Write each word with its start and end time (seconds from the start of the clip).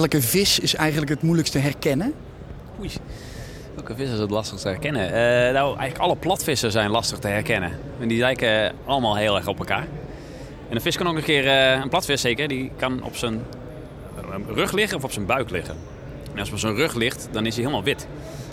welke 0.00 0.22
vis 0.22 0.58
is 0.58 0.74
eigenlijk 0.74 1.10
het 1.10 1.22
moeilijkst 1.22 1.52
te 1.52 1.58
herkennen? 1.58 2.14
Oei. 2.80 2.90
Welke 3.74 3.94
vis 3.94 4.10
is 4.10 4.18
het 4.18 4.30
lastig 4.30 4.58
te 4.58 4.68
herkennen? 4.68 5.06
Eh, 5.06 5.52
nou, 5.52 5.78
eigenlijk 5.78 5.98
alle 5.98 6.16
platvissen 6.16 6.70
zijn 6.70 6.90
lastig 6.90 7.18
te 7.18 7.28
herkennen. 7.28 7.78
En 8.00 8.08
die 8.08 8.18
lijken 8.18 8.72
allemaal 8.84 9.16
heel 9.16 9.36
erg 9.36 9.46
op 9.46 9.58
elkaar. 9.58 9.86
En 10.68 10.76
een 10.76 10.80
vis 10.80 10.96
kan 10.96 11.06
ook 11.08 11.16
een 11.16 11.22
keer, 11.22 11.46
eh, 11.46 11.80
een 11.82 11.88
platvis 11.88 12.20
zeker, 12.20 12.48
die 12.48 12.70
kan 12.76 13.02
op 13.02 13.16
zijn 13.16 13.42
rug 14.54 14.72
liggen 14.72 14.96
of 14.96 15.04
op 15.04 15.12
zijn 15.12 15.26
buik 15.26 15.50
liggen. 15.50 15.76
En 16.32 16.38
als 16.38 16.52
op 16.52 16.58
zijn 16.58 16.74
rug 16.74 16.94
ligt, 16.94 17.28
dan 17.30 17.46
is 17.46 17.54
hij 17.54 17.64
helemaal 17.64 17.84
wit. 17.84 18.06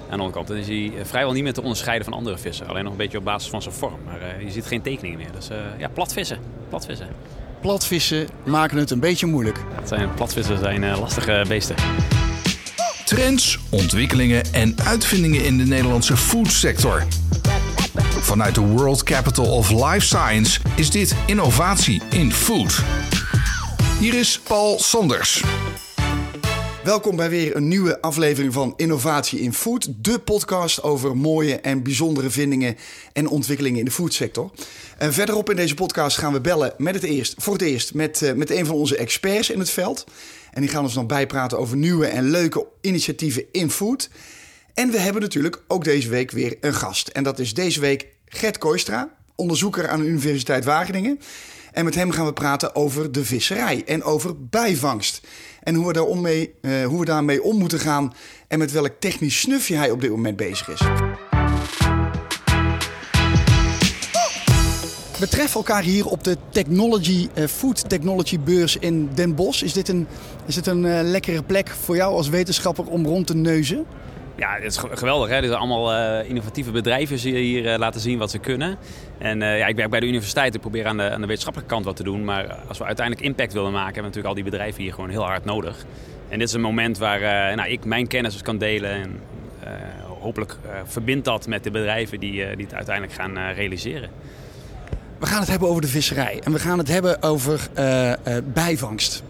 Aan 0.10 0.18
de 0.18 0.24
onderkant. 0.24 0.48
Dan 0.48 0.58
is 0.58 0.68
hij 0.68 0.92
eh, 0.98 1.06
vrijwel 1.06 1.34
niet 1.34 1.44
meer 1.44 1.54
te 1.54 1.62
onderscheiden 1.62 2.06
van 2.06 2.14
andere 2.14 2.38
vissen. 2.38 2.68
Alleen 2.68 2.84
nog 2.84 2.92
een 2.92 2.98
beetje 2.98 3.18
op 3.18 3.24
basis 3.24 3.50
van 3.50 3.62
zijn 3.62 3.76
vorm. 3.76 4.00
Maar 4.06 4.44
je 4.44 4.52
ziet 4.52 4.66
geen 4.66 4.82
tekeningen 4.82 5.18
meer. 5.18 5.32
Dus 5.32 5.48
ja, 5.78 5.88
platvissen. 5.88 6.38
platvissen. 6.70 7.08
Platvissen 7.64 8.28
maken 8.46 8.78
het 8.78 8.92
een 8.92 9.00
beetje 9.00 9.26
moeilijk. 9.26 9.60
Dat 9.76 9.88
zijn, 9.88 10.14
platvissen 10.14 10.58
zijn 10.58 10.98
lastige 11.00 11.46
beesten. 11.48 11.76
Trends, 13.06 13.60
ontwikkelingen 13.70 14.54
en 14.54 14.76
uitvindingen 14.84 15.46
in 15.46 15.58
de 15.58 15.64
Nederlandse 15.64 16.18
foodsector. 16.18 17.04
Vanuit 18.20 18.56
de 18.56 18.62
World 18.62 19.04
Capital 19.04 19.46
of 19.46 19.70
Life 19.70 20.06
Science 20.06 20.60
is 20.76 20.90
dit 20.90 21.16
innovatie 21.26 22.02
in 22.10 22.34
food. 22.34 22.84
Hier 24.00 24.14
is 24.14 24.40
Paul 24.48 24.80
Sanders. 24.80 25.44
Welkom 26.84 27.16
bij 27.16 27.30
weer 27.30 27.56
een 27.56 27.68
nieuwe 27.68 28.02
aflevering 28.02 28.54
van 28.54 28.74
Innovatie 28.76 29.40
in 29.40 29.54
Food, 29.54 29.88
de 29.98 30.20
podcast 30.20 30.84
over 30.84 31.18
mooie 31.18 31.56
en 31.56 31.84
bijzondere 31.84 32.30
vindingen 32.30 32.78
en 33.14 33.28
ontwikkelingen 33.28 33.80
in 33.80 33.86
de 33.86 33.92
foodsector. 33.92 34.52
En 34.98 35.14
verderop 35.14 35.50
in 35.50 35.56
deze 35.56 35.74
podcast 35.74 36.18
gaan 36.18 36.34
we 36.34 36.42
bellen 36.42 36.74
met 36.78 36.96
het 36.96 37.04
eerst, 37.04 37.36
voor 37.38 37.54
het 37.54 37.62
eerst 37.62 37.94
met, 37.94 38.22
uh, 38.22 38.34
met 38.34 38.50
een 38.50 38.66
van 38.66 38.76
onze 38.76 38.98
experts 38.98 39.50
in 39.50 39.60
het 39.60 39.70
veld. 39.70 40.06
En 40.52 40.62
die 40.62 40.70
gaan 40.70 40.84
ons 40.84 40.94
dan 40.94 41.08
bijpraten 41.08 41.60
over 41.60 41.78
nieuwe 41.78 42.08
en 42.08 42.30
leuke 42.30 42.68
initiatieven 42.82 43.46
in 43.52 43.72
food. 43.72 44.10
En 44.74 44.92
we 44.92 45.00
hebben 45.00 45.22
natuurlijk 45.22 45.64
ook 45.68 45.84
deze 45.84 46.10
week 46.10 46.32
weer 46.32 46.58
een 46.62 46.74
gast. 46.74 47.08
En 47.08 47.24
dat 47.24 47.40
is 47.40 47.54
deze 47.54 47.80
week 47.80 48.08
Gert 48.28 48.58
Koistra, 48.58 49.14
onderzoeker 49.36 49.88
aan 49.88 50.00
de 50.00 50.08
Universiteit 50.08 50.66
Wageningen. 50.66 51.20
En 51.72 51.86
met 51.86 51.96
hem 51.96 52.12
gaan 52.12 52.26
we 52.26 52.34
praten 52.34 52.76
over 52.76 53.12
de 53.12 53.26
visserij 53.26 53.84
en 53.86 54.04
over 54.04 54.48
bijvangst. 54.48 55.22
En 55.64 55.76
hoe 55.76 55.94
we, 55.94 56.16
mee, 56.16 56.54
uh, 56.62 56.86
hoe 56.86 57.00
we 57.00 57.06
daarmee 57.06 57.44
om 57.44 57.58
moeten 57.58 57.80
gaan 57.80 58.14
en 58.48 58.60
met 58.60 58.72
welk 58.72 58.92
technisch 59.00 59.40
snufje 59.40 59.76
hij 59.76 59.92
op 59.92 60.02
dit 60.02 60.10
moment 60.10 60.38
bezig 60.38 60.70
is. 60.70 60.80
We 65.20 65.28
treffen 65.30 65.56
elkaar 65.56 65.84
hier 65.84 66.06
op 66.06 66.24
de 66.24 66.38
Technology, 66.50 67.28
uh, 67.38 67.48
Food 67.48 67.90
Technology 67.90 68.40
beurs 68.40 68.78
in 68.78 69.10
Den 69.14 69.36
Bosch. 69.36 69.64
Is 69.64 69.74
dit 69.74 69.88
een, 69.88 70.08
is 70.46 70.56
dit 70.56 70.68
een 70.68 70.84
uh, 70.84 71.00
lekkere 71.04 71.44
plek 71.44 71.70
voor 71.70 71.96
jou 71.96 72.16
als 72.16 72.30
wetenschapper 72.30 72.86
om 72.86 73.06
rond 73.06 73.28
te 73.28 73.36
neuzen? 73.36 73.86
Ja, 74.36 74.54
het 74.54 74.64
is 74.64 74.78
geweldig. 74.78 75.30
Hè? 75.30 75.40
Dit 75.40 75.50
zijn 75.50 75.62
allemaal 75.62 75.94
uh, 75.94 76.30
innovatieve 76.30 76.72
bedrijven 76.72 77.18
die 77.18 77.36
hier 77.36 77.78
laten 77.78 78.02
zien 78.02 78.18
wat 78.18 78.32
ze 78.32 78.38
kunnen. 78.38 78.78
En 79.18 79.40
ja, 79.40 79.68
ik 79.68 79.76
werk 79.76 79.90
bij 79.90 80.00
de 80.00 80.08
universiteit. 80.08 80.56
Ik 80.56 80.62
probeer 80.62 80.86
aan 80.86 80.98
de, 80.98 81.10
aan 81.10 81.22
de 81.22 81.28
wetenschappelijke 81.28 81.74
kant 81.74 81.86
wat 81.86 81.96
te 81.96 82.04
doen. 82.04 82.24
Maar 82.24 82.56
als 82.68 82.78
we 82.78 82.86
uiteindelijk 82.86 83.26
impact 83.26 83.54
willen 83.54 83.72
maken, 83.72 83.94
hebben 83.94 84.12
we 84.12 84.18
natuurlijk 84.18 84.36
al 84.36 84.42
die 84.42 84.52
bedrijven 84.52 84.82
hier 84.82 84.94
gewoon 84.94 85.10
heel 85.10 85.24
hard 85.24 85.46
nodig. 85.46 85.86
En 86.30 86.40
dit 86.40 86.48
is 86.48 86.54
een 86.54 86.62
moment 86.62 86.98
waar 86.98 87.20
nou, 87.56 87.70
ik 87.70 87.86
mijn 87.86 88.08
kennis 88.08 88.42
kan 88.42 88.58
delen. 88.58 88.92
En 88.92 89.20
hopelijk 90.20 90.58
verbindt 90.86 91.26
dat 91.26 91.48
met 91.48 91.64
de 91.64 91.72
bedrijven 91.72 92.20
die, 92.20 92.56
die 92.56 92.66
het 92.66 92.74
uiteindelijk 92.74 93.16
gaan 93.16 93.38
realiseren. 93.54 94.10
We 95.20 95.26
gaan 95.26 95.40
het 95.40 95.50
hebben 95.50 95.70
over 95.70 95.82
de 95.82 95.88
visserij 95.88 96.42
en 96.44 96.52
we 96.52 96.60
gaan 96.60 96.78
het 96.78 96.88
hebben 96.88 97.22
over 97.22 97.70
bijvangst. 98.54 99.24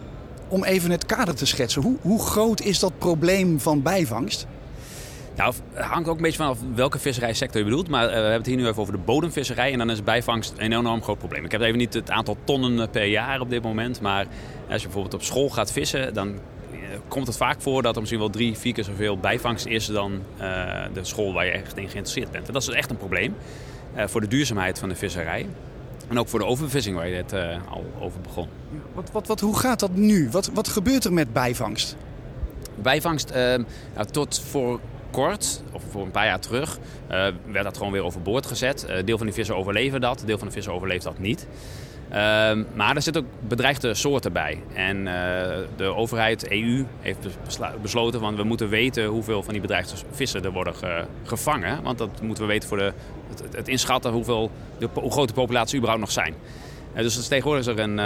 Om 0.48 0.64
even 0.64 0.92
het 0.92 1.06
kader 1.06 1.36
te 1.36 1.46
schetsen, 1.46 1.82
hoe, 1.82 1.98
hoe 2.02 2.20
groot 2.20 2.62
is 2.62 2.80
dat 2.80 2.98
probleem 2.98 3.60
van 3.60 3.82
bijvangst? 3.82 4.48
Nou, 5.36 5.54
het 5.74 5.86
hangt 5.86 6.10
ook 6.10 6.16
een 6.16 6.22
beetje 6.22 6.38
vanaf 6.38 6.60
welke 6.76 7.00
visserijsector 7.00 7.58
je 7.58 7.68
bedoelt. 7.68 7.88
Maar 7.88 8.04
uh, 8.04 8.10
we 8.10 8.16
hebben 8.16 8.34
het 8.38 8.46
hier 8.46 8.56
nu 8.56 8.68
even 8.68 8.82
over 8.82 8.94
de 8.94 9.00
bodemvisserij. 9.00 9.72
En 9.72 9.78
dan 9.78 9.90
is 9.90 10.04
bijvangst 10.04 10.54
een 10.58 10.72
enorm 10.72 11.04
groot 11.04 11.18
probleem. 11.18 11.46
Ik 11.46 11.52
heb 11.52 11.62
even 11.62 11.78
niet 11.78 11.94
het 11.94 12.12
aantal 12.12 12.38
tonnen 12.44 12.90
per 12.90 13.06
jaar 13.06 13.40
op 13.40 13.50
dit 13.50 13.64
moment. 13.64 14.02
Maar 14.02 14.26
als 14.70 14.82
je 14.82 14.88
bijvoorbeeld 14.88 15.14
op 15.14 15.24
school 15.24 15.50
gaat 15.50 15.72
vissen, 15.72 16.14
dan 16.14 16.40
komt 17.08 17.28
het 17.28 17.38
vaak 17.38 17.62
voor 17.62 17.82
dat 17.82 17.94
er 17.94 18.00
misschien 18.00 18.22
wel 18.22 18.30
drie, 18.30 18.58
vier 18.58 18.74
keer 18.74 18.84
zoveel 18.84 19.18
bijvangst 19.18 19.66
is 19.66 19.86
dan 19.86 20.22
de 20.94 21.04
school 21.04 21.34
waar 21.34 21.46
je 21.46 21.52
echt 21.52 21.78
in 21.78 21.90
geïnteresseerd 21.90 22.32
bent. 22.32 22.48
En 22.48 22.54
dat 22.54 22.62
is 22.62 22.70
echt 22.70 22.90
een 22.90 22.98
probleem 22.98 23.36
voor 23.96 24.22
de 24.22 24.28
duurzaamheid 24.28 24.80
van 24.80 24.90
de 24.90 24.96
visserij. 24.96 25.46
En 26.08 26.20
ook 26.20 26.28
voor 26.28 26.40
de 26.40 26.46
overvissing 26.46 26.96
waar 26.96 27.08
je 27.08 27.16
net 27.16 27.34
uh, 27.34 27.72
al 27.72 27.86
over 28.00 28.22
begon. 28.22 28.48
Wat, 28.94 29.12
wat, 29.12 29.28
wat, 29.28 29.40
hoe 29.40 29.58
gaat 29.58 29.80
dat 29.80 29.96
nu? 29.96 30.30
Wat, 30.30 30.50
wat 30.54 30.68
gebeurt 30.68 31.04
er 31.04 31.14
met 31.14 31.34
bijvangst? 31.34 31.96
Bijvangst, 32.76 33.30
uh, 33.30 33.36
nou, 33.36 34.08
tot 34.12 34.40
voor 34.40 34.80
kort, 35.14 35.64
of 35.72 35.82
voor 35.90 36.04
een 36.04 36.12
paar 36.12 36.26
jaar 36.26 36.40
terug, 36.40 36.78
uh, 36.78 37.28
werd 37.52 37.64
dat 37.64 37.78
gewoon 37.78 37.92
weer 37.92 38.04
overboord 38.04 38.46
gezet. 38.46 38.88
deel 39.06 39.18
van 39.18 39.26
die 39.26 39.36
vissen 39.36 39.56
overleven 39.56 40.02
dat, 40.02 40.24
deel 40.26 40.38
van 40.38 40.48
de 40.48 40.54
vissen 40.54 40.74
overleeft 40.74 41.04
dat 41.04 41.20
niet. 41.20 41.48
Ehm, 42.10 42.64
maar 42.74 42.96
er 42.96 43.02
zitten 43.02 43.22
ook 43.22 43.48
bedreigde 43.48 43.94
soorten 43.94 44.34
bij. 44.34 44.62
En 44.74 45.04
de 45.76 45.96
overheid, 45.96 46.52
EU, 46.52 46.86
heeft 47.02 47.28
besloten 47.82 48.20
van 48.20 48.36
we 48.36 48.44
moeten 48.44 48.70
weten 48.70 49.06
hoeveel 49.06 49.44
van 49.44 49.54
die 49.54 49.62
bedreigde 49.62 49.96
vissen 50.12 50.44
er 50.44 50.52
worden 50.52 50.74
gevangen. 51.24 51.84
Want 51.84 51.98
dat 51.98 52.22
moeten 52.22 52.44
we 52.44 52.50
weten 52.50 52.70
voor 52.70 52.78
de 52.78 52.94
het, 53.52 53.68
inschatten 53.68 54.12
hoeveel, 54.12 54.52
de, 54.78 54.90
hoe 54.94 55.12
groot 55.12 55.28
de 55.28 55.34
populatie 55.34 55.78
überhaupt 55.78 56.04
nog 56.04 56.12
zijn. 56.12 56.34
Dus 56.96 57.28
tegenwoordig 57.28 57.68
is 57.68 57.74
er 57.74 57.80
een, 57.80 57.98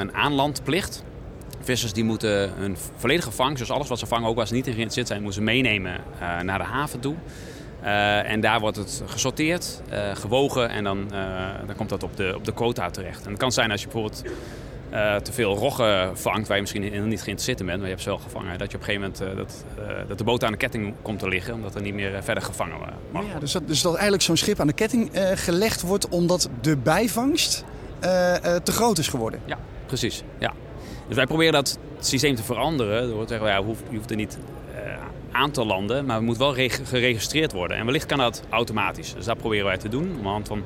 een 0.00 0.14
aanlandplicht. 0.14 1.04
Vissers 1.66 1.92
die 1.92 2.04
moeten 2.04 2.52
hun 2.56 2.76
volledige 2.96 3.30
vangst, 3.30 3.58
dus 3.58 3.70
alles 3.70 3.88
wat 3.88 3.98
ze 3.98 4.06
vangen, 4.06 4.28
ook 4.28 4.38
als 4.38 4.48
ze 4.48 4.54
niet 4.54 4.66
in 4.66 4.72
geïnteresseerd 4.72 5.06
zijn, 5.06 5.22
moeten 5.22 5.40
ze 5.40 5.46
meenemen 5.46 6.00
uh, 6.20 6.40
naar 6.40 6.58
de 6.58 6.64
haven 6.64 7.00
toe. 7.00 7.14
en 8.24 8.40
daar 8.40 8.60
wordt 8.60 8.76
het 8.76 9.02
gesorteerd, 9.06 9.82
gewogen 10.14 10.68
en 10.68 10.84
dan, 10.84 11.08
dan 11.66 11.76
komt 11.76 11.88
dat 11.88 12.02
op 12.02 12.16
de, 12.16 12.32
op 12.36 12.44
de 12.44 12.52
quota 12.52 12.90
terecht. 12.90 13.24
En 13.24 13.30
het 13.30 13.38
kan 13.38 13.52
zijn 13.52 13.70
als 13.70 13.80
je 13.80 13.86
bijvoorbeeld 13.86 14.22
te 15.22 15.32
veel 15.32 15.56
roggen 15.56 16.18
vangt, 16.18 16.46
waar 16.46 16.56
je 16.56 16.62
misschien 16.62 16.82
niet 16.82 17.22
geïnteresseerd 17.22 17.60
in 17.60 17.66
bent, 17.66 17.78
maar 17.78 17.86
je 17.86 17.92
hebt 17.92 18.04
ze 18.04 18.08
wel 18.08 18.18
gevangen. 18.18 18.58
Dat 18.58 18.70
je 18.70 18.76
op 18.76 18.82
een 18.82 18.94
gegeven 18.94 19.12
moment 19.18 19.38
dat, 19.38 19.64
dat 20.08 20.18
de 20.18 20.24
boot 20.24 20.44
aan 20.44 20.52
de 20.52 20.58
ketting 20.58 20.94
komt 21.02 21.18
te 21.18 21.28
liggen, 21.28 21.54
omdat 21.54 21.74
er 21.74 21.82
niet 21.82 21.94
meer 21.94 22.22
verder 22.22 22.42
gevangen 22.42 22.76
mag 23.10 23.24
ja, 23.32 23.38
dus, 23.38 23.52
dat, 23.52 23.68
dus 23.68 23.82
dat 23.82 23.92
eigenlijk 23.92 24.22
zo'n 24.22 24.36
schip 24.36 24.60
aan 24.60 24.66
de 24.66 24.72
ketting 24.72 25.10
gelegd 25.34 25.82
wordt 25.82 26.08
omdat 26.08 26.48
de 26.60 26.76
bijvangst 26.76 27.64
te 28.62 28.72
groot 28.72 28.98
is 28.98 29.08
geworden? 29.08 29.40
Ja, 29.44 29.58
precies. 29.86 30.22
Ja. 30.38 30.52
Dus 31.06 31.16
wij 31.16 31.26
proberen 31.26 31.52
dat 31.52 31.78
systeem 32.00 32.34
te 32.34 32.42
veranderen 32.42 33.08
door 33.08 33.22
te 33.22 33.28
zeggen, 33.28 33.48
ja, 33.48 33.56
je 33.56 33.96
hoeft 33.96 34.10
er 34.10 34.16
niet 34.16 34.38
aan 35.32 35.50
te 35.50 35.64
landen, 35.64 36.04
maar 36.04 36.16
het 36.16 36.24
moet 36.24 36.36
wel 36.36 36.54
geregistreerd 36.84 37.52
worden. 37.52 37.76
En 37.76 37.84
wellicht 37.84 38.06
kan 38.06 38.18
dat 38.18 38.42
automatisch. 38.50 39.14
Dus 39.14 39.24
dat 39.24 39.38
proberen 39.38 39.64
wij 39.64 39.76
te 39.76 39.88
doen, 39.88 40.16
om 40.18 40.26
hand 40.26 40.48
van... 40.48 40.62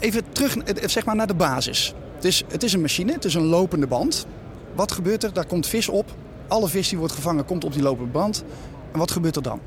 Even 0.00 0.32
terug 0.32 0.56
zeg 0.84 1.04
maar, 1.04 1.16
naar 1.16 1.26
de 1.26 1.34
basis. 1.34 1.94
Het 2.14 2.24
is, 2.24 2.42
het 2.48 2.62
is 2.62 2.72
een 2.72 2.80
machine, 2.80 3.12
het 3.12 3.24
is 3.24 3.34
een 3.34 3.46
lopende 3.46 3.86
band. 3.86 4.26
Wat 4.74 4.92
gebeurt 4.92 5.24
er? 5.24 5.32
Daar 5.32 5.46
komt 5.46 5.66
vis 5.66 5.88
op. 5.88 6.10
Alle 6.48 6.68
vis 6.68 6.88
die 6.88 6.98
wordt 6.98 7.12
gevangen 7.12 7.44
komt 7.44 7.64
op 7.64 7.72
die 7.72 7.82
lopende 7.82 8.10
band. 8.10 8.44
En 8.92 8.98
wat 8.98 9.10
gebeurt 9.10 9.36
er 9.36 9.42
dan? 9.42 9.60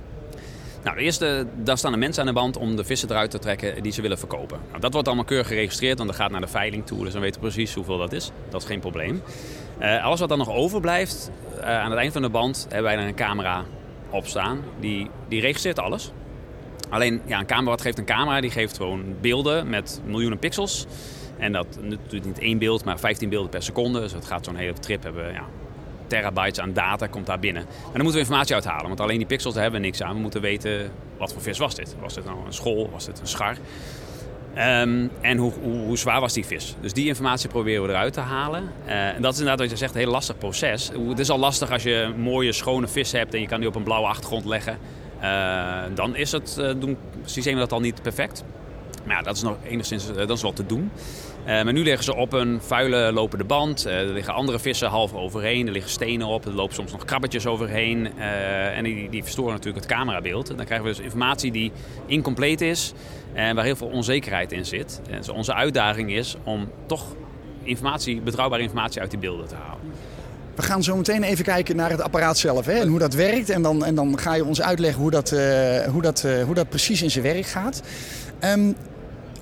Nou, 0.88 1.00
de 1.00 1.06
eerste, 1.06 1.48
daar 1.56 1.78
staan 1.78 1.92
de 1.92 1.98
mensen 1.98 2.22
aan 2.22 2.28
de 2.28 2.34
band 2.34 2.58
om 2.58 2.75
de 2.75 2.84
vissen 2.84 3.09
eruit 3.09 3.31
te 3.31 3.40
trekken 3.40 3.84
die 3.84 3.92
ze 3.92 4.02
willen 4.02 4.18
verkopen. 4.18 4.59
Nou, 4.68 4.80
dat 4.80 4.94
wordt 4.94 5.08
allemaal 5.08 5.25
keurig 5.25 5.48
geregistreerd, 5.48 5.98
want 5.98 6.09
dat 6.09 6.20
gaat 6.20 6.31
naar 6.31 6.42
de 6.42 6.48
veiling 6.48 6.86
toe. 6.86 7.03
Dus 7.03 7.14
dan 7.14 7.22
weten 7.22 7.42
we 7.42 7.48
precies 7.48 7.74
hoeveel 7.74 7.98
dat 7.98 8.12
is. 8.12 8.31
Dat 8.50 8.62
is 8.62 8.68
geen 8.68 8.80
probleem. 8.80 9.22
Uh, 9.81 10.03
alles 10.03 10.20
wat 10.20 10.30
dan 10.30 10.38
nog 10.38 10.50
overblijft, 10.50 11.31
uh, 11.58 11.64
aan 11.64 11.92
het 11.92 12.00
eind 12.00 12.14
van 12.14 12.22
de 12.22 12.30
band 12.30 12.66
hebben 12.70 12.84
wij 12.84 12.96
dan 12.96 13.06
een 13.06 13.16
camera 13.16 13.66
op 14.09 14.26
staan. 14.26 14.64
Die, 14.80 15.09
die 15.28 15.42
registreert 15.42 15.80
alles. 15.80 16.12
Alleen, 16.90 17.22
ja, 17.26 17.40
een 17.40 17.46
camera, 17.46 17.70
wat 17.70 17.81
geeft 17.81 17.97
een 17.97 18.06
camera? 18.06 18.42
Die 18.42 18.52
geeft 18.52 18.78
gewoon 18.78 19.16
beelden 19.22 19.70
met 19.70 20.02
miljoenen 20.06 20.40
pixels. 20.40 20.86
En 21.38 21.52
dat 21.52 21.68
natuurlijk 21.81 22.26
niet 22.26 22.40
één 22.40 22.58
beeld, 22.58 22.86
maar 22.86 23.00
15 23.00 23.30
beelden 23.30 23.50
per 23.50 23.64
seconde. 23.64 24.00
Dus 24.00 24.12
dat 24.12 24.26
gaat 24.26 24.46
zo'n 24.46 24.56
hele 24.56 24.74
trip 24.74 25.03
hebben. 25.03 25.34
Ja, 25.34 25.46
terabytes 26.07 26.59
aan 26.59 26.73
data 26.73 27.08
komt 27.08 27.26
daar 27.26 27.40
binnen. 27.40 27.61
En 27.61 27.67
dan 27.84 28.02
moeten 28.02 28.14
we 28.14 28.20
informatie 28.20 28.53
uithalen, 28.53 28.87
want 28.87 28.99
alleen 28.99 29.17
die 29.17 29.28
pixels 29.28 29.55
hebben 29.55 29.79
we 29.79 29.85
niks 29.85 30.02
aan. 30.02 30.14
We 30.14 30.22
moeten 30.22 30.41
weten 30.41 30.91
wat 31.17 31.34
voor 31.34 31.41
vis 31.41 31.58
was 31.58 31.76
dit. 31.76 31.96
Was 31.99 32.14
dit 32.14 32.26
nou 32.26 32.37
een 32.46 32.53
school? 32.53 32.90
Was 32.91 33.05
dit 33.05 33.20
een 33.20 33.28
schar? 33.28 33.58
Um, 34.58 35.11
en 35.22 35.37
hoe, 35.37 35.52
hoe, 35.61 35.97
zwaar 35.97 36.20
was 36.20 36.34
die 36.34 36.46
vis? 36.46 36.76
Dus 36.82 36.93
die 36.93 37.08
informatie 37.08 37.49
proberen 37.49 37.84
we 37.84 37.90
eruit 37.90 38.14
te 38.14 38.20
halen. 38.20 38.72
Uh, 38.85 39.08
en 39.08 39.22
dat 39.22 39.34
is 39.34 39.40
inderdaad 39.40 39.59
wat 39.59 39.70
je 39.70 39.78
zegt, 39.78 39.93
een 39.93 39.99
heel 39.99 40.11
lastig 40.11 40.37
proces. 40.37 40.91
Het 41.08 41.20
is 41.20 41.29
al 41.29 41.37
lastig 41.37 41.72
als 41.72 41.84
je 41.84 41.93
een 41.93 42.20
mooie, 42.20 42.52
schone 42.52 42.87
vis 42.87 43.11
hebt 43.11 43.34
en 43.34 43.41
je 43.41 43.47
kan 43.47 43.59
die 43.59 43.70
op 43.70 43.76
een 43.76 43.84
blauwe 43.84 44.08
achtergrond 44.08 44.46
leggen. 44.46 44.78
Uh, 45.22 45.84
dan 45.93 46.16
is 46.16 46.32
het, 46.32 46.58
uh, 46.59 46.72
doen 46.78 46.97
systemen 47.26 47.59
dat 47.59 47.72
al 47.72 47.79
niet 47.79 48.02
perfect. 48.02 48.43
Maar 49.03 49.16
ja, 49.16 49.22
dat 49.22 49.35
is 49.35 49.41
nog 49.41 49.58
enigszins 49.64 50.14
dat 50.14 50.29
is 50.29 50.41
wel 50.41 50.53
te 50.53 50.66
doen. 50.66 50.91
Uh, 51.47 51.64
maar 51.64 51.73
nu 51.73 51.84
liggen 51.84 52.03
ze 52.03 52.16
op 52.16 52.34
een 52.34 52.59
vuile 52.61 53.11
lopende 53.11 53.44
band. 53.44 53.85
Uh, 53.85 53.99
er 53.99 54.05
liggen 54.05 54.34
andere 54.34 54.59
vissen 54.59 54.88
half 54.88 55.14
overheen. 55.14 55.66
Er 55.66 55.72
liggen 55.72 55.91
stenen 55.91 56.28
op. 56.28 56.46
Er 56.46 56.52
lopen 56.52 56.76
soms 56.76 56.91
nog 56.91 57.05
krabbetjes 57.05 57.46
overheen. 57.46 58.11
Uh, 58.17 58.78
en 58.78 58.84
die, 58.84 59.09
die 59.09 59.23
verstoren 59.23 59.52
natuurlijk 59.52 59.85
het 59.85 59.94
camerabeeld. 59.94 60.49
En 60.49 60.55
dan 60.58 60.66
krijgen 60.66 60.88
we 60.88 60.94
dus 60.96 61.03
informatie 61.03 61.52
die 61.52 61.72
incompleet 62.05 62.61
is. 62.61 62.94
En 63.34 63.55
waar 63.55 63.64
heel 63.64 63.76
veel 63.76 63.88
onzekerheid 63.88 64.52
in 64.52 64.66
zit. 64.66 65.02
En 65.09 65.17
dus 65.17 65.29
onze 65.29 65.53
uitdaging 65.53 66.11
is 66.11 66.35
om 66.44 66.70
toch 66.85 67.03
informatie, 67.64 68.22
betrouwbare 68.22 68.61
informatie 68.61 69.02
uit 69.02 69.09
die 69.09 69.20
beelden 69.20 69.47
te 69.47 69.55
halen. 69.55 69.91
We 70.55 70.61
gaan 70.61 70.84
zo 70.84 70.96
meteen 70.96 71.23
even 71.23 71.46
kijken 71.46 71.76
naar 71.76 71.90
het 71.90 72.02
apparaat 72.02 72.38
zelf 72.38 72.66
hè, 72.66 72.73
en 72.73 72.88
hoe 72.88 72.99
dat 72.99 73.14
werkt. 73.14 73.49
En 73.49 73.61
dan, 73.61 73.85
en 73.85 73.96
dan 73.96 74.20
ga 74.20 74.35
je 74.35 74.46
ons 74.46 74.61
uitleggen 74.61 75.02
hoe 75.02 75.11
dat, 75.11 75.29
hoe 75.91 76.02
dat, 76.02 76.28
hoe 76.46 76.53
dat 76.53 76.70
precies 76.70 77.02
in 77.02 77.11
zijn 77.11 77.23
werk 77.23 77.46
gaat. 77.46 77.82
Um, 78.44 78.76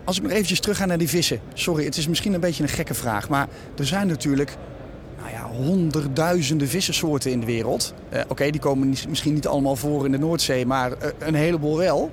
als 0.05 0.17
ik 0.17 0.23
nog 0.23 0.31
eventjes 0.31 0.59
terug 0.59 0.77
ga 0.77 0.85
naar 0.85 0.97
die 0.97 1.09
vissen. 1.09 1.39
Sorry, 1.53 1.85
het 1.85 1.97
is 1.97 2.07
misschien 2.07 2.33
een 2.33 2.39
beetje 2.39 2.63
een 2.63 2.69
gekke 2.69 2.93
vraag. 2.93 3.29
Maar 3.29 3.47
er 3.77 3.85
zijn 3.85 4.07
natuurlijk 4.07 4.57
nou 5.19 5.29
ja, 5.31 5.43
honderdduizenden 5.63 6.67
vissensoorten 6.67 7.31
in 7.31 7.39
de 7.39 7.45
wereld. 7.45 7.93
Uh, 8.13 8.21
Oké, 8.27 8.49
die 8.49 8.61
komen 8.61 8.95
misschien 9.09 9.33
niet 9.33 9.47
allemaal 9.47 9.75
voor 9.75 10.05
in 10.05 10.11
de 10.11 10.17
Noordzee, 10.17 10.65
maar 10.65 10.91
een 11.19 11.35
heleboel 11.35 11.77
wel. 11.77 12.09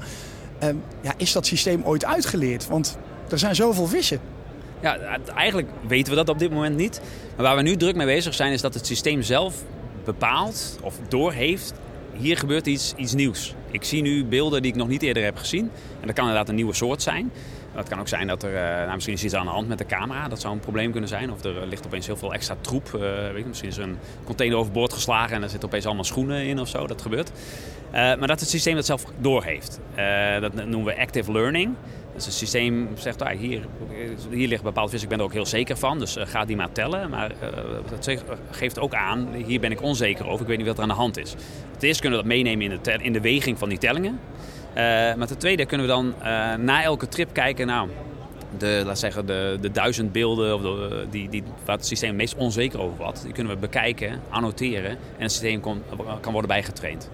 Um, 0.62 0.82
ja, 1.00 1.12
is 1.16 1.32
dat 1.32 1.46
systeem 1.46 1.82
ooit 1.84 2.04
uitgeleerd? 2.04 2.68
Want 2.68 2.98
er 3.30 3.38
zijn 3.38 3.54
zoveel 3.54 3.86
vissen. 3.86 4.20
Ja, 4.80 5.18
eigenlijk 5.34 5.68
weten 5.88 6.10
we 6.10 6.18
dat 6.18 6.28
op 6.28 6.38
dit 6.38 6.50
moment 6.50 6.76
niet. 6.76 7.00
Maar 7.36 7.44
waar 7.44 7.56
we 7.56 7.62
nu 7.62 7.76
druk 7.76 7.96
mee 7.96 8.06
bezig 8.06 8.34
zijn, 8.34 8.52
is 8.52 8.60
dat 8.60 8.74
het 8.74 8.86
systeem 8.86 9.22
zelf 9.22 9.54
bepaalt 10.04 10.78
of 10.82 10.94
doorheeft. 11.08 11.72
Hier 12.12 12.36
gebeurt 12.36 12.66
iets, 12.66 12.92
iets 12.96 13.14
nieuws. 13.14 13.54
Ik 13.70 13.84
zie 13.84 14.02
nu 14.02 14.24
beelden 14.24 14.62
die 14.62 14.70
ik 14.70 14.76
nog 14.76 14.88
niet 14.88 15.02
eerder 15.02 15.24
heb 15.24 15.36
gezien. 15.36 15.70
En 16.00 16.06
dat 16.06 16.14
kan 16.14 16.24
inderdaad 16.24 16.48
een 16.48 16.54
nieuwe 16.54 16.74
soort 16.74 17.02
zijn. 17.02 17.32
Het 17.74 17.88
kan 17.88 18.00
ook 18.00 18.08
zijn 18.08 18.26
dat 18.26 18.42
er, 18.42 18.52
nou, 18.52 18.94
misschien 18.94 19.14
is 19.14 19.24
iets 19.24 19.34
aan 19.34 19.46
de 19.46 19.52
hand 19.52 19.68
met 19.68 19.78
de 19.78 19.86
camera. 19.86 20.28
Dat 20.28 20.40
zou 20.40 20.54
een 20.54 20.60
probleem 20.60 20.90
kunnen 20.90 21.08
zijn. 21.08 21.32
Of 21.32 21.44
er 21.44 21.66
ligt 21.66 21.86
opeens 21.86 22.06
heel 22.06 22.16
veel 22.16 22.32
extra 22.32 22.56
troep. 22.60 22.90
Uh, 22.94 23.00
weet 23.00 23.42
je, 23.42 23.48
misschien 23.48 23.68
is 23.68 23.76
een 23.76 23.98
container 24.24 24.58
overboord 24.58 24.92
geslagen 24.92 25.36
en 25.36 25.42
er 25.42 25.48
zitten 25.48 25.68
opeens 25.68 25.86
allemaal 25.86 26.04
schoenen 26.04 26.44
in 26.44 26.60
of 26.60 26.68
zo. 26.68 26.86
Dat 26.86 27.02
gebeurt. 27.02 27.32
Maar 27.92 28.26
dat 28.26 28.40
het 28.40 28.48
systeem 28.48 28.74
dat 28.74 28.86
zelf 28.86 29.04
doorheeft. 29.18 29.80
Dat 30.40 30.54
noemen 30.54 30.84
we 30.84 31.00
active 31.00 31.32
learning. 31.32 31.74
Dus 32.14 32.24
het 32.24 32.34
systeem 32.34 32.88
zegt, 32.94 33.22
ah, 33.22 33.38
hier, 33.38 33.66
hier 34.30 34.48
ligt 34.48 34.62
bepaald 34.62 34.90
vis, 34.90 35.02
ik 35.02 35.08
ben 35.08 35.18
er 35.18 35.24
ook 35.24 35.32
heel 35.32 35.46
zeker 35.46 35.76
van, 35.76 35.98
dus 35.98 36.16
ga 36.18 36.44
die 36.44 36.56
maar 36.56 36.72
tellen. 36.72 37.10
Maar 37.10 37.32
dat 37.90 38.16
geeft 38.50 38.78
ook 38.78 38.94
aan, 38.94 39.28
hier 39.46 39.60
ben 39.60 39.70
ik 39.70 39.82
onzeker 39.82 40.28
over, 40.28 40.40
ik 40.40 40.46
weet 40.46 40.56
niet 40.56 40.66
wat 40.66 40.76
er 40.76 40.82
aan 40.82 40.88
de 40.88 40.94
hand 40.94 41.18
is. 41.18 41.30
Ten 41.78 41.88
eerste 41.88 42.00
kunnen 42.00 42.18
we 42.18 42.24
dat 42.24 42.34
meenemen 42.34 42.70
in 42.70 42.78
de, 42.82 42.92
in 43.02 43.12
de 43.12 43.20
weging 43.20 43.58
van 43.58 43.68
die 43.68 43.78
tellingen. 43.78 44.20
Uh, 44.72 45.14
maar 45.14 45.26
ten 45.26 45.38
tweede 45.38 45.66
kunnen 45.66 45.86
we 45.86 45.92
dan 45.92 46.14
na 46.64 46.82
elke 46.82 47.08
trip 47.08 47.32
kijken, 47.32 47.66
nou, 47.66 47.88
de, 48.58 48.82
laat 48.86 48.98
zeggen, 48.98 49.26
de, 49.26 49.58
de 49.60 49.70
duizend 49.70 50.12
beelden 50.12 50.54
of 50.54 50.62
die, 51.10 51.28
die, 51.28 51.42
waar 51.64 51.76
het 51.76 51.86
systeem 51.86 52.08
het 52.08 52.18
meest 52.18 52.34
onzeker 52.34 52.80
over 52.80 52.96
was, 52.96 53.22
die 53.22 53.32
kunnen 53.32 53.52
we 53.52 53.58
bekijken, 53.58 54.20
annoteren 54.28 54.90
en 54.90 55.22
het 55.22 55.32
systeem 55.32 55.60
kon, 55.60 55.82
kan 56.20 56.32
worden 56.32 56.50
bijgetraind. 56.50 57.10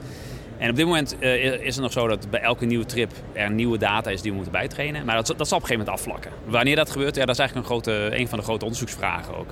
En 0.59 0.71
op 0.71 0.77
dit 0.77 0.85
moment 0.85 1.17
uh, 1.21 1.45
is 1.45 1.75
het 1.75 1.83
nog 1.83 1.93
zo 1.93 2.09
dat 2.09 2.31
bij 2.31 2.41
elke 2.41 2.65
nieuwe 2.65 2.85
trip 2.85 3.13
er 3.33 3.51
nieuwe 3.51 3.79
data 3.79 4.11
is 4.11 4.21
die 4.21 4.31
we 4.31 4.37
moeten 4.37 4.53
bijtrainen. 4.53 5.05
Maar 5.05 5.15
dat, 5.15 5.35
dat 5.37 5.49
zal 5.49 5.57
op 5.57 5.63
een 5.63 5.69
gegeven 5.69 5.93
moment 5.93 6.07
afvlakken. 6.07 6.31
Wanneer 6.45 6.77
dat 6.77 6.91
gebeurt, 6.91 7.15
ja, 7.15 7.25
dat 7.25 7.35
is 7.35 7.41
eigenlijk 7.41 7.69
een, 7.69 7.75
grote, 7.75 8.17
een 8.17 8.29
van 8.29 8.39
de 8.39 8.45
grote 8.45 8.65
onderzoeksvragen 8.65 9.37
ook. 9.37 9.51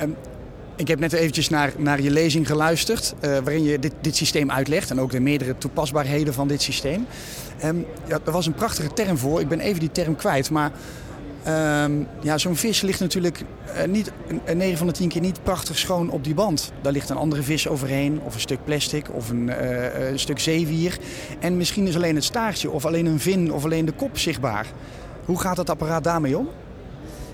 Um, 0.00 0.16
ik 0.76 0.88
heb 0.88 0.98
net 0.98 1.12
eventjes 1.12 1.48
naar, 1.48 1.72
naar 1.78 2.00
je 2.00 2.10
lezing 2.10 2.46
geluisterd, 2.46 3.14
uh, 3.20 3.30
waarin 3.30 3.62
je 3.62 3.78
dit, 3.78 3.92
dit 4.00 4.16
systeem 4.16 4.50
uitlegt 4.50 4.90
en 4.90 5.00
ook 5.00 5.10
de 5.10 5.20
meerdere 5.20 5.58
toepasbaarheden 5.58 6.34
van 6.34 6.48
dit 6.48 6.62
systeem. 6.62 7.06
Um, 7.64 7.86
ja, 8.06 8.18
er 8.24 8.32
was 8.32 8.46
een 8.46 8.54
prachtige 8.54 8.92
term 8.92 9.18
voor, 9.18 9.40
ik 9.40 9.48
ben 9.48 9.60
even 9.60 9.80
die 9.80 9.92
term 9.92 10.16
kwijt, 10.16 10.50
maar 10.50 10.72
Um, 11.48 12.06
ja, 12.20 12.38
zo'n 12.38 12.56
vis 12.56 12.80
ligt 12.80 13.00
natuurlijk 13.00 13.42
uh, 13.76 13.84
niet, 13.84 14.12
een 14.44 14.56
9 14.56 14.78
van 14.78 14.86
de 14.86 14.92
10 14.92 15.08
keer 15.08 15.20
niet 15.20 15.42
prachtig 15.42 15.78
schoon 15.78 16.10
op 16.10 16.24
die 16.24 16.34
band. 16.34 16.72
Daar 16.80 16.92
ligt 16.92 17.08
een 17.08 17.16
andere 17.16 17.42
vis 17.42 17.68
overheen, 17.68 18.20
of 18.24 18.34
een 18.34 18.40
stuk 18.40 18.64
plastic, 18.64 19.14
of 19.14 19.30
een, 19.30 19.48
uh, 19.48 20.10
een 20.10 20.18
stuk 20.18 20.38
zeewier. 20.38 20.98
En 21.40 21.56
misschien 21.56 21.86
is 21.86 21.96
alleen 21.96 22.14
het 22.14 22.24
staartje, 22.24 22.70
of 22.70 22.86
alleen 22.86 23.06
een 23.06 23.20
vin, 23.20 23.52
of 23.52 23.64
alleen 23.64 23.84
de 23.84 23.92
kop 23.92 24.18
zichtbaar. 24.18 24.66
Hoe 25.24 25.40
gaat 25.40 25.56
het 25.56 25.70
apparaat 25.70 26.04
daarmee 26.04 26.38
om? 26.38 26.48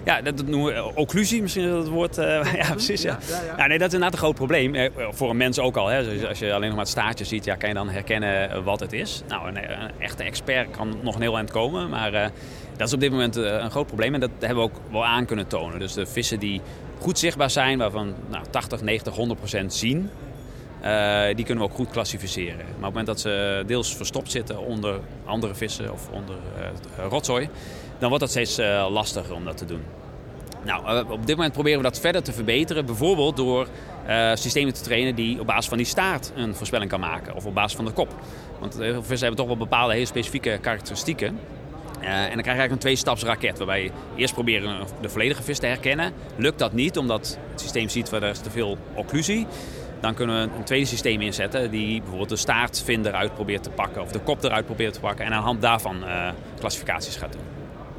Ja, 0.05 0.21
dat, 0.21 0.47
noemen 0.47 0.75
we 0.75 0.95
occlusie, 0.95 1.43
misschien 1.43 1.65
is 1.65 1.71
dat 1.71 1.79
het 1.79 1.89
woord. 1.89 2.19
Uh, 2.19 2.55
ja, 2.63 2.71
precies. 2.71 3.03
Ja. 3.03 3.19
Ja, 3.29 3.43
ja. 3.43 3.55
ja, 3.57 3.67
nee, 3.67 3.79
dat 3.79 3.89
is 3.89 3.95
inderdaad 3.95 4.13
een 4.13 4.25
groot 4.25 4.35
probleem. 4.35 4.75
Eh, 4.75 4.91
voor 5.11 5.31
een 5.31 5.37
mens 5.37 5.59
ook 5.59 5.77
al. 5.77 5.87
Hè. 5.87 6.27
Als 6.29 6.39
je 6.39 6.53
alleen 6.53 6.67
nog 6.67 6.77
maar 6.77 6.85
het 6.85 6.89
staartje 6.89 7.25
ziet, 7.25 7.45
ja, 7.45 7.55
kan 7.55 7.69
je 7.69 7.75
dan 7.75 7.89
herkennen 7.89 8.65
wat 8.65 8.81
het 8.81 8.93
is. 8.93 9.23
Nou, 9.29 9.49
een, 9.49 9.57
een 9.57 9.91
echte 9.99 10.23
expert 10.23 10.71
kan 10.71 10.97
nog 11.03 11.15
een 11.15 11.21
heel 11.21 11.37
eind 11.37 11.51
komen. 11.51 11.89
Maar 11.89 12.15
uh, 12.15 12.27
dat 12.77 12.87
is 12.87 12.93
op 12.93 13.01
dit 13.01 13.11
moment 13.11 13.37
een 13.37 13.71
groot 13.71 13.87
probleem. 13.87 14.15
En 14.15 14.21
dat 14.21 14.31
hebben 14.39 14.57
we 14.57 14.71
ook 14.71 14.81
wel 14.91 15.05
aan 15.05 15.27
kunnen 15.27 15.47
tonen. 15.47 15.79
Dus 15.79 15.93
de 15.93 16.07
vissen 16.07 16.39
die 16.39 16.61
goed 16.99 17.19
zichtbaar 17.19 17.51
zijn, 17.51 17.79
waarvan 17.79 18.15
nou, 18.29 18.45
80, 18.51 18.81
90, 18.81 19.15
100 19.15 19.39
procent 19.39 19.75
zien... 19.75 20.11
Uh, 20.85 21.25
die 21.35 21.45
kunnen 21.45 21.65
we 21.65 21.71
ook 21.71 21.77
goed 21.77 21.91
klassificeren. 21.91 22.57
Maar 22.57 22.67
op 22.67 22.73
het 22.73 22.81
moment 22.81 23.07
dat 23.07 23.21
ze 23.21 23.63
deels 23.67 23.97
verstopt 23.97 24.31
zitten 24.31 24.59
onder 24.59 25.01
andere 25.25 25.55
vissen 25.55 25.93
of 25.93 26.09
onder 26.11 26.37
uh, 26.59 27.07
rotzooi, 27.09 27.49
dan 27.99 28.09
wordt 28.09 28.21
dat 28.21 28.31
steeds 28.31 28.59
uh, 28.59 28.87
lastiger 28.91 29.35
om 29.35 29.45
dat 29.45 29.57
te 29.57 29.65
doen. 29.65 29.83
Nou, 30.65 31.11
op 31.11 31.27
dit 31.27 31.37
moment 31.37 31.53
proberen 31.55 31.79
we 31.79 31.85
dat 31.85 32.01
verder 32.01 32.23
te 32.23 32.33
verbeteren. 32.33 32.87
Bijvoorbeeld 32.87 33.37
door 33.37 33.67
systemen 34.35 34.75
te 34.75 34.83
trainen 34.83 35.15
die 35.15 35.41
op 35.41 35.47
basis 35.47 35.69
van 35.69 35.77
die 35.77 35.87
staart 35.87 36.33
een 36.35 36.55
voorspelling 36.55 36.91
kan 36.91 37.01
maken. 37.01 37.35
Of 37.35 37.47
op 37.47 37.55
basis 37.55 37.77
van 37.77 37.85
de 37.85 37.91
kop. 37.91 38.15
Want 38.59 38.79
heel 38.79 39.03
vissen 39.03 39.27
hebben 39.27 39.37
toch 39.37 39.47
wel 39.47 39.57
bepaalde 39.57 39.93
hele 39.93 40.07
specifieke 40.07 40.59
karakteristieken. 40.61 41.39
En 42.01 42.11
dan 42.11 42.29
krijg 42.29 42.35
je 42.35 42.45
eigenlijk 42.45 42.71
een 42.71 42.79
twee-staps-raket. 42.79 43.59
Waarbij 43.59 43.83
je 43.83 43.91
eerst 44.17 44.35
proberen 44.35 44.87
de 45.01 45.09
volledige 45.09 45.43
vis 45.43 45.59
te 45.59 45.67
herkennen. 45.67 46.13
Lukt 46.37 46.59
dat 46.59 46.73
niet, 46.73 46.99
omdat 46.99 47.39
het 47.51 47.61
systeem 47.61 47.89
ziet 47.89 48.11
dat 48.11 48.23
er 48.23 48.41
te 48.41 48.51
veel 48.51 48.79
occlusie. 48.95 49.47
Dan 50.01 50.15
kunnen 50.15 50.37
we 50.37 50.57
een 50.57 50.65
tweede 50.65 50.87
systeem 50.87 51.21
inzetten 51.21 51.71
die 51.71 51.99
bijvoorbeeld 52.01 52.29
de 52.29 52.37
staartvinder 52.37 53.13
eruit 53.13 53.35
probeert 53.35 53.63
te 53.63 53.71
pakken 53.71 54.03
of 54.03 54.13
de 54.13 54.21
kop 54.21 54.43
eruit 54.43 54.67
probeert 54.67 54.93
te 54.93 55.01
pakken 55.01 55.25
en 55.25 55.33
aan 55.33 55.41
de 55.41 55.47
hand 55.47 55.63
daarvan 55.63 56.05
uh, 56.05 56.29
klassificaties 56.59 57.17
gaat 57.17 57.33
doen. 57.33 57.58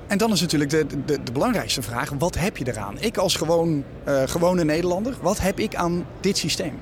En 0.10 0.18
dan 0.18 0.32
is 0.32 0.42
natuurlijk 0.42 0.70
de, 0.70 0.86
de, 1.06 1.24
de, 1.24 1.32
belangrijkste 1.32 1.82
vraag, 1.82 2.10
wat 2.18 2.38
heb 2.38 2.58
je 2.58 2.68
eraan? 2.68 2.96
Ik 3.00 3.18
als 3.18 3.36
gewoon, 3.36 3.84
uh, 4.08 4.24
gewone 4.26 4.64
Nederlander, 4.64 5.16
wat 5.22 5.40
heb 5.40 5.60
ik 5.60 5.76
aan 5.76 6.06
dit 6.20 6.38
systeem? 6.38 6.80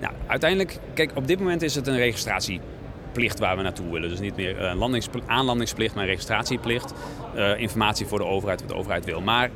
Nou, 0.00 0.12
uiteindelijk, 0.26 0.78
kijk, 0.94 1.10
op 1.14 1.26
dit 1.26 1.38
moment 1.38 1.62
is 1.62 1.74
het 1.74 1.86
een 1.86 1.96
registratieplicht 1.96 3.38
waar 3.38 3.56
we 3.56 3.62
naartoe 3.62 3.92
willen. 3.92 4.08
Dus 4.08 4.20
niet 4.20 4.36
meer 4.36 4.60
een 4.60 5.22
aanlandingsplicht, 5.26 5.94
maar 5.94 6.04
een 6.04 6.10
registratieplicht. 6.10 6.92
Uh, 7.36 7.60
informatie 7.60 8.06
voor 8.06 8.18
de 8.18 8.24
overheid, 8.24 8.60
wat 8.60 8.68
de 8.68 8.76
overheid 8.76 9.04
wil. 9.04 9.20
Maar 9.20 9.50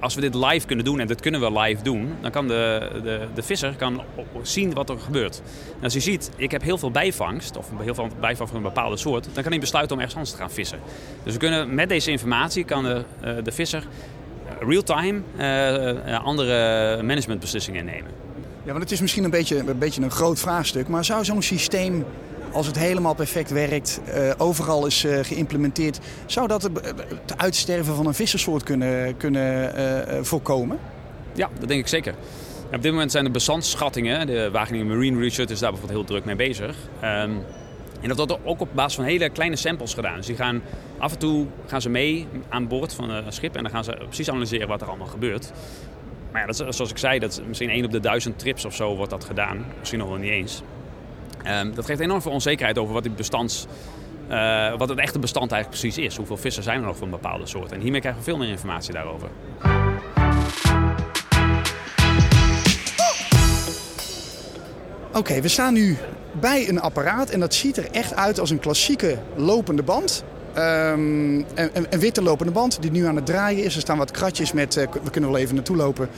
als 0.00 0.14
we 0.14 0.20
dit 0.20 0.34
live 0.34 0.66
kunnen 0.66 0.84
doen, 0.84 1.00
en 1.00 1.06
dat 1.06 1.20
kunnen 1.20 1.40
we 1.40 1.60
live 1.60 1.82
doen, 1.82 2.14
dan 2.20 2.30
kan 2.30 2.48
de, 2.48 2.90
de, 3.02 3.26
de 3.34 3.42
visser 3.42 3.74
kan 3.76 4.02
zien 4.42 4.72
wat 4.72 4.90
er 4.90 4.98
gebeurt. 4.98 5.42
Als 5.82 5.92
je 5.92 6.00
ziet, 6.00 6.30
ik 6.36 6.50
heb 6.50 6.62
heel 6.62 6.78
veel 6.78 6.90
bijvangst, 6.90 7.56
of 7.56 7.70
heel 7.78 7.94
veel 7.94 8.08
bijvangst 8.20 8.52
van 8.54 8.62
een 8.64 8.68
bepaalde 8.68 8.96
soort, 8.96 9.24
dan 9.32 9.42
kan 9.42 9.52
hij 9.52 9.60
besluiten 9.60 9.96
om 9.96 10.02
ergens 10.02 10.18
anders 10.18 10.36
te 10.36 10.42
gaan 10.42 10.50
vissen. 10.50 10.78
Dus 11.22 11.32
we 11.32 11.38
kunnen 11.38 11.74
met 11.74 11.88
deze 11.88 12.10
informatie 12.10 12.64
kan 12.64 12.82
de, 12.82 13.04
eh, 13.20 13.34
de 13.44 13.52
visser 13.52 13.86
real-time 14.60 15.20
uh, 15.38 16.24
andere 16.24 17.02
managementbeslissingen 17.02 17.84
nemen. 17.84 18.10
Ja, 18.64 18.70
want 18.70 18.82
het 18.82 18.92
is 18.92 19.00
misschien 19.00 19.24
een 19.24 19.30
beetje, 19.30 19.58
een 19.58 19.78
beetje 19.78 20.02
een 20.02 20.10
groot 20.10 20.40
vraagstuk, 20.40 20.88
maar 20.88 21.04
zou 21.04 21.24
zo'n 21.24 21.42
systeem 21.42 22.04
als 22.52 22.66
het 22.66 22.78
helemaal 22.78 23.14
perfect 23.14 23.50
werkt, 23.50 24.00
uh, 24.08 24.32
overal 24.38 24.86
is 24.86 25.04
uh, 25.04 25.18
geïmplementeerd, 25.22 25.98
zou 26.26 26.48
dat 26.48 26.62
het, 26.62 26.72
het, 26.84 27.36
uitsterven 27.36 27.94
van 27.94 28.06
een 28.06 28.14
vissensoort 28.14 28.62
kunnen, 28.62 29.16
kunnen 29.16 30.26
voorkomen? 30.26 30.78
Ja, 31.34 31.48
dat 31.58 31.68
denk 31.68 31.80
ik 31.80 31.88
zeker. 31.88 32.14
op 32.72 32.82
dit 32.82 32.92
moment 32.92 33.10
zijn 33.10 33.24
de 33.24 33.30
bestandsschattingen, 33.30 34.26
de 34.26 34.50
Wageningen 34.50 34.86
Marine 34.86 35.20
Research 35.20 35.50
is 35.50 35.58
daar 35.58 35.70
bijvoorbeeld 35.70 35.98
heel 35.98 36.08
druk 36.08 36.24
mee 36.24 36.36
bezig. 36.36 36.76
Um, 37.04 37.44
en 38.00 38.08
dat 38.08 38.16
wordt 38.16 38.38
ook 38.44 38.60
op 38.60 38.68
basis 38.74 38.94
van 38.94 39.04
hele 39.04 39.30
kleine 39.30 39.56
samples 39.56 39.94
gedaan. 39.94 40.16
Dus 40.16 40.36
gaan 40.36 40.62
af 40.98 41.12
en 41.12 41.18
toe 41.18 41.46
gaan 41.66 41.80
ze 41.80 41.88
mee 41.88 42.26
aan 42.48 42.68
boord 42.68 42.94
van 42.94 43.10
een 43.10 43.32
schip 43.32 43.56
en 43.56 43.62
dan 43.62 43.72
gaan 43.72 43.84
ze 43.84 43.96
precies 44.06 44.30
analyseren 44.30 44.68
wat 44.68 44.80
er 44.80 44.88
allemaal 44.88 45.06
gebeurt. 45.06 45.52
Maar 46.32 46.40
ja, 46.40 46.46
dat 46.46 46.60
is, 46.60 46.76
zoals 46.76 46.90
ik 46.90 46.98
zei, 46.98 47.18
dat 47.18 47.30
is 47.30 47.40
misschien 47.46 47.70
één 47.70 47.84
op 47.84 47.90
de 47.90 48.00
duizend 48.00 48.38
trips 48.38 48.64
of 48.64 48.74
zo 48.74 48.96
wordt 48.96 49.10
dat 49.10 49.24
gedaan. 49.24 49.64
Misschien 49.78 49.98
nog 49.98 50.08
wel 50.08 50.18
niet 50.18 50.30
eens. 50.30 50.62
Um, 51.46 51.74
dat 51.74 51.84
geeft 51.84 52.00
enorm 52.00 52.22
veel 52.22 52.32
onzekerheid 52.32 52.78
over 52.78 52.94
wat, 52.94 53.02
die 53.02 53.12
uh, 54.30 54.78
wat 54.78 54.88
het 54.88 54.98
echte 54.98 55.18
bestand 55.18 55.52
eigenlijk 55.52 55.82
precies 55.82 56.04
is. 56.04 56.16
Hoeveel 56.16 56.36
vissen 56.36 56.62
zijn 56.62 56.80
er 56.80 56.86
nog 56.86 56.96
van 56.96 57.10
bepaalde 57.10 57.46
soort. 57.46 57.72
En 57.72 57.80
hiermee 57.80 58.00
krijgen 58.00 58.20
we 58.20 58.30
veel 58.30 58.38
meer 58.38 58.48
informatie 58.48 58.92
daarover. 58.92 59.28
Oké, 65.14 65.40
we 65.40 65.48
staan 65.48 65.72
nu 65.72 65.96
bij 66.40 66.68
een 66.68 66.80
apparaat 66.80 67.30
en 67.30 67.40
dat 67.40 67.54
ziet 67.54 67.76
er 67.76 67.90
echt 67.90 68.14
uit 68.14 68.40
als 68.40 68.50
een 68.50 68.58
klassieke 68.58 69.18
lopende 69.36 69.82
band. 69.82 70.24
Um, 70.56 71.44
een, 71.54 71.86
een, 71.90 72.00
witte 72.00 72.22
lopende 72.22 72.52
band 72.52 72.82
die 72.82 72.90
nu 72.90 73.06
aan 73.06 73.16
het 73.16 73.26
draaien 73.26 73.64
is. 73.64 73.74
Er 73.74 73.80
staan 73.80 73.98
wat 73.98 74.10
kratjes 74.10 74.52
met, 74.52 74.76
uh, 74.76 74.84
we 75.02 75.10
kunnen 75.10 75.30
wel 75.30 75.40
even 75.40 75.54
naartoe 75.54 75.76
lopen, 75.76 76.08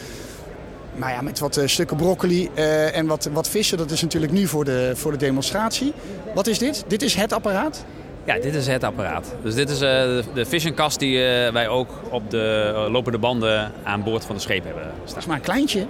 nou 0.94 1.12
ja, 1.12 1.20
met 1.20 1.38
wat 1.38 1.56
uh, 1.56 1.66
stukken 1.66 1.96
broccoli 1.96 2.50
uh, 2.54 2.96
en 2.96 3.06
wat, 3.06 3.28
wat 3.32 3.48
vissen. 3.48 3.78
Dat 3.78 3.90
is 3.90 4.02
natuurlijk 4.02 4.32
nu 4.32 4.46
voor 4.46 4.64
de, 4.64 4.92
voor 4.94 5.10
de 5.12 5.18
demonstratie. 5.18 5.92
Wat 6.34 6.46
is 6.46 6.58
dit? 6.58 6.84
Dit 6.86 7.02
is 7.02 7.14
het 7.14 7.32
apparaat? 7.32 7.84
Ja, 8.24 8.38
dit 8.38 8.54
is 8.54 8.66
het 8.66 8.84
apparaat. 8.84 9.34
Dus 9.42 9.54
dit 9.54 9.70
is 9.70 9.74
uh, 9.74 9.88
de, 9.88 10.24
de 10.34 10.44
visionkast 10.44 10.98
die 10.98 11.18
wij 11.52 11.68
ook 11.68 11.88
op 12.10 12.30
de 12.30 12.86
lopende 12.90 13.18
banden 13.18 13.72
aan 13.82 14.02
boord 14.02 14.24
van 14.24 14.34
de 14.34 14.40
scheep 14.40 14.64
hebben 14.64 14.82
staan. 14.82 15.06
Dat 15.06 15.16
is 15.16 15.26
maar 15.26 15.36
een 15.36 15.42
kleintje. 15.42 15.86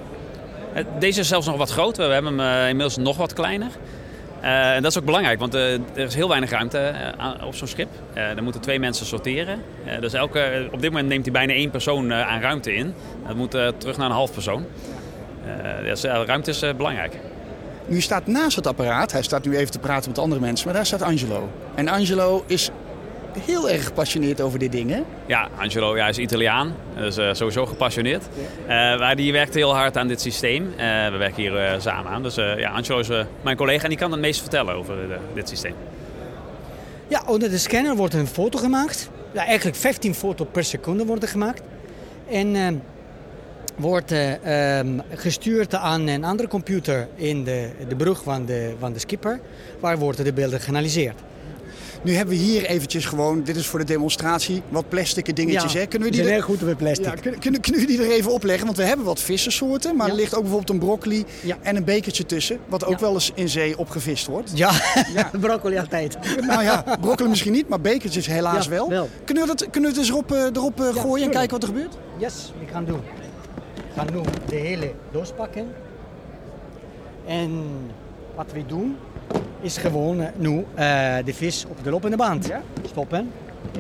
Deze 0.99 1.21
is 1.21 1.29
zelfs 1.29 1.47
nog 1.47 1.57
wat 1.57 1.71
groter. 1.71 2.07
We 2.07 2.13
hebben 2.13 2.39
hem 2.39 2.69
inmiddels 2.69 2.97
nog 2.97 3.17
wat 3.17 3.33
kleiner. 3.33 3.71
Uh, 4.43 4.75
en 4.75 4.83
dat 4.83 4.91
is 4.91 4.99
ook 4.99 5.05
belangrijk, 5.05 5.39
want 5.39 5.55
uh, 5.55 5.73
er 5.73 5.81
is 5.95 6.15
heel 6.15 6.29
weinig 6.29 6.51
ruimte 6.51 6.93
uh, 7.19 7.47
op 7.47 7.55
zo'n 7.55 7.69
schip. 7.69 7.89
er 8.15 8.43
moeten 8.43 8.61
twee 8.61 8.79
mensen 8.79 9.07
sorteren. 9.07 9.63
dus 10.01 10.13
elke, 10.13 10.69
op 10.73 10.81
dit 10.81 10.91
moment 10.91 11.09
neemt 11.09 11.25
hij 11.25 11.33
bijna 11.33 11.53
één 11.53 11.71
persoon 11.71 12.13
aan 12.13 12.41
ruimte 12.41 12.75
in. 12.75 12.95
Dat 13.27 13.37
moet 13.37 13.51
terug 13.51 13.97
naar 13.97 14.07
een 14.07 14.13
half 14.13 14.33
persoon. 14.33 14.67
dus, 15.85 16.03
ruimte 16.05 16.51
is 16.51 16.65
belangrijk. 16.77 17.19
Nu 17.87 18.01
staat 18.01 18.27
naast 18.27 18.57
het 18.57 18.67
apparaat, 18.67 19.13
hij 19.13 19.23
staat 19.23 19.45
nu 19.45 19.57
even 19.57 19.73
te 19.73 19.79
praten 19.79 20.11
met 20.11 20.19
andere 20.19 20.41
mensen, 20.41 20.67
maar 20.67 20.75
daar 20.75 20.87
staat 20.87 21.03
Angelo. 21.03 21.51
En 21.75 21.89
Angelo 21.89 22.45
is 22.47 22.71
heel 23.41 23.71
erg 23.71 23.85
gepassioneerd 23.85 24.41
over 24.41 24.59
dit 24.59 24.73
ding, 24.73 24.91
hè? 24.91 25.03
Ja, 25.27 25.49
Angelo 25.59 25.97
ja, 25.97 26.09
is 26.09 26.19
Italiaan, 26.19 26.75
dus 26.97 27.19
uh, 27.19 27.33
sowieso 27.33 27.67
gepassioneerd. 27.67 28.25
Uh, 28.63 28.69
maar 28.99 29.17
die 29.17 29.33
werkt 29.33 29.55
heel 29.55 29.75
hard 29.75 29.97
aan 29.97 30.09
dit 30.09 30.21
systeem. 30.21 30.67
Uh, 30.67 30.77
we 31.11 31.17
werken 31.19 31.43
hier 31.43 31.77
samen 31.79 32.13
aan. 32.13 32.23
Dus 32.23 32.35
ja, 32.35 32.71
Angelo 32.71 32.99
is 32.99 33.09
mijn 33.43 33.57
collega 33.57 33.83
en 33.83 33.89
die 33.89 33.99
kan 33.99 34.11
het 34.11 34.21
meest 34.21 34.41
vertellen 34.41 34.75
over 34.75 34.95
dit 35.35 35.49
systeem. 35.49 35.75
Ja, 37.09 37.23
onder 37.27 37.51
de 37.51 37.59
scanner 37.59 37.97
wordt 37.97 38.15
een 38.15 38.27
foto 38.27 38.59
gemaakt. 38.59 39.11
Ja, 39.33 39.45
eigenlijk 39.47 39.77
15 39.77 40.15
foto's 40.15 40.47
per 40.53 40.65
seconde 40.65 41.05
worden 41.05 41.29
gemaakt. 41.29 41.63
En 42.29 42.83
wordt 43.77 44.13
ehm, 44.13 44.99
gestuurd 45.15 45.75
aan 45.75 46.07
een 46.07 46.25
andere 46.25 46.49
computer 46.49 47.09
in 47.15 47.45
de, 47.45 47.71
de 47.89 47.97
brug 47.97 48.23
van 48.23 48.45
de, 48.45 48.75
van 48.79 48.93
de 48.93 48.99
skipper. 48.99 49.41
Waar 49.81 49.99
worden 49.99 50.25
de 50.25 50.33
beelden 50.33 50.61
geanalyseerd. 50.61 51.21
Nu 52.05 52.15
hebben 52.15 52.35
we 52.35 52.41
hier 52.41 52.65
eventjes 52.65 53.05
gewoon, 53.05 53.43
dit 53.43 53.57
is 53.57 53.67
voor 53.67 53.79
de 53.79 53.85
demonstratie, 53.85 54.63
wat 54.69 54.89
plastic 54.89 55.37
dingetjes. 55.37 55.73
Ja, 55.73 55.79
hè? 55.79 55.87
Kunnen 55.87 56.09
we 56.09 56.15
die 56.15 56.25
er... 56.25 56.31
heel 56.31 56.41
goed 56.41 56.61
met 56.61 56.77
plastic. 56.77 57.05
Ja, 57.05 57.15
kunnen, 57.15 57.41
kunnen, 57.41 57.61
kunnen, 57.61 57.81
we 57.81 57.87
die 57.87 58.03
er 58.03 58.11
even 58.11 58.33
opleggen? 58.33 58.65
Want 58.65 58.77
we 58.77 58.83
hebben 58.83 59.07
wat 59.07 59.21
vissensoorten, 59.21 59.97
maar 59.97 60.09
er 60.09 60.15
ligt 60.15 60.35
ook 60.35 60.41
bijvoorbeeld 60.41 60.71
een 60.71 60.79
broccoli 60.79 61.25
en 61.63 61.77
een 61.77 61.85
bekertje 61.85 62.27
tussen. 62.27 62.59
Wat 62.69 62.85
ook 62.85 62.99
wel 62.99 63.15
eens 63.15 63.33
in 63.35 63.49
zee 63.49 63.79
opgevist 63.79 64.27
wordt. 64.27 64.51
Ja, 64.55 64.71
broccoli 65.41 65.79
altijd. 65.79 66.19
Nou 66.41 66.63
ja, 66.63 66.97
broccoli 67.01 67.29
misschien 67.29 67.53
niet, 67.53 67.69
maar 67.69 67.81
bekertjes 67.81 68.27
helaas 68.27 68.67
wel. 68.67 68.89
wel. 68.89 69.09
Kunnen, 69.25 69.47
we 69.47 69.55
dat, 69.55 69.71
kunnen 69.71 69.91
we 69.91 69.97
het 69.97 70.07
eens 70.07 70.09
erop, 70.09 70.33
uh, 70.33 70.45
erop 70.45 70.81
uh, 70.81 70.87
gooien 70.89 71.25
en 71.25 71.31
kijken 71.31 71.51
wat 71.51 71.63
er 71.63 71.69
gebeurt? 71.69 71.97
Yes, 72.17 72.53
we 72.61 72.73
gaan 72.73 72.85
doen. 72.85 73.01
We 73.75 74.01
gaan 74.01 74.09
nu 74.13 74.21
de 74.49 74.57
hele 74.57 74.93
doos 75.11 75.33
pakken. 75.37 75.67
En 77.27 77.63
wat 78.35 78.53
we 78.53 78.67
doen, 78.67 78.97
is 79.63 79.77
gewoon 79.77 80.21
uh, 80.21 80.27
nu 80.37 80.51
uh, 80.51 80.65
de 81.25 81.35
vis 81.35 81.65
op 81.69 81.85
de 81.85 81.91
lopende 81.91 82.17
band 82.17 82.47
ja? 82.47 82.63
stoppen. 82.87 83.31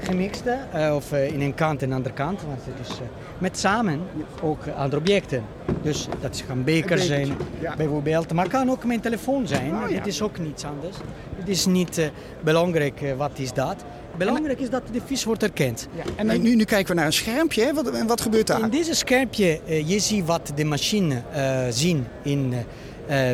Gemixte, 0.01 0.59
uh, 0.75 0.95
of 0.95 1.13
in 1.13 1.41
een 1.41 1.55
kant 1.55 1.83
en 1.83 1.93
andere 1.93 2.15
kant. 2.15 2.43
Want 2.43 2.61
het 2.65 2.89
is 2.89 3.01
met 3.39 3.59
samen 3.59 4.01
ook 4.43 4.69
andere 4.77 5.01
objecten. 5.01 5.43
Dus 5.83 6.09
dat 6.21 6.45
kan 6.47 6.65
beker 6.65 6.99
zijn, 6.99 7.29
ja. 7.61 7.77
bijvoorbeeld. 7.77 8.33
Maar 8.33 8.45
het 8.45 8.53
kan 8.53 8.71
ook 8.71 8.85
mijn 8.85 9.01
telefoon 9.01 9.47
zijn. 9.47 9.75
Oh, 9.75 9.91
ja. 9.91 9.97
Dit 9.97 10.07
is 10.07 10.23
ook 10.23 10.39
niets 10.39 10.65
anders. 10.65 10.97
Het 11.37 11.49
is 11.49 11.67
niet 11.67 12.11
belangrijk 12.43 13.15
wat 13.17 13.39
is 13.39 13.53
dat. 13.53 13.85
Belangrijk 14.17 14.61
is 14.61 14.71
dat 14.71 14.83
de 14.93 15.01
vis 15.05 15.25
wordt 15.25 15.43
erkend. 15.43 15.89
Ja. 15.95 16.03
En 16.17 16.43
nu, 16.43 16.55
nu, 16.55 16.65
kijken 16.65 16.89
we 16.89 16.95
naar 16.95 17.07
een 17.07 17.13
schermpje. 17.13 17.75
Wat, 17.75 18.05
wat 18.07 18.21
gebeurt 18.21 18.47
daar? 18.47 18.61
In 18.61 18.71
deze 18.71 18.95
schermpje, 18.95 19.61
je 19.65 19.99
ziet 19.99 20.27
wat 20.27 20.53
de 20.55 20.65
machine 20.65 21.23
zien 21.71 22.07
in 22.23 22.53
uh, 22.53 22.59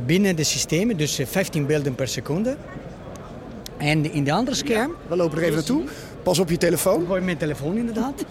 binnen 0.07 0.37
de 0.37 0.45
systemen, 0.45 0.97
dus 0.97 1.21
15 1.25 1.67
beelden 1.67 1.95
per 1.95 2.09
seconde. 2.09 2.57
En 3.77 4.13
in 4.13 4.25
de 4.25 4.33
andere 4.33 4.57
scherm... 4.57 4.95
we 5.09 5.17
lopen 5.17 5.39
er 5.39 5.43
even 5.43 5.55
naartoe. 5.55 5.83
Pas 6.23 6.39
op 6.39 6.51
je 6.51 6.57
telefoon. 6.57 7.07
Gooi 7.07 7.21
mijn 7.21 7.37
telefoon 7.37 7.77
inderdaad. 7.77 8.25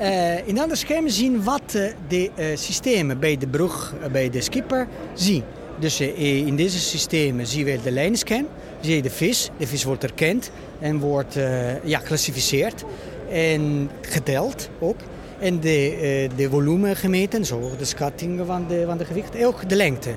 uh, 0.00 0.48
in 0.48 0.54
de 0.54 0.60
andere 0.60 0.78
scherm 0.78 1.08
zien 1.08 1.44
wat 1.44 1.62
uh, 1.76 1.92
de 2.08 2.30
systemen 2.54 3.18
bij 3.18 3.36
de 3.36 3.46
brug, 3.46 3.94
bij 4.12 4.30
de 4.30 4.40
skipper 4.40 4.88
zien. 5.14 5.42
Dus 5.78 6.00
in 6.00 6.56
deze 6.56 6.78
systemen 6.78 7.46
zien 7.46 7.64
we 7.64 7.78
de 7.82 7.90
lijnscan, 7.90 8.46
zie 8.80 8.96
je 8.96 9.02
de 9.02 9.10
vis. 9.10 9.50
De 9.56 9.66
vis 9.66 9.84
wordt 9.84 10.02
erkend 10.04 10.50
en 10.78 10.98
wordt 10.98 11.34
ja, 11.84 11.98
geclassificeerd 11.98 12.84
en 13.30 13.90
geteld 14.00 14.68
ook. 14.78 14.98
En 15.40 15.60
de, 15.60 15.92
uh, 15.92 16.36
de 16.36 16.48
volume 16.48 16.94
gemeten, 16.94 17.44
zo 17.44 17.70
de 17.78 17.84
schatting 17.84 18.40
van 18.46 18.66
de, 18.68 18.84
van 18.86 18.98
de 18.98 19.04
gewicht. 19.04 19.44
Ook 19.44 19.68
de 19.68 19.76
lengte. 19.76 20.10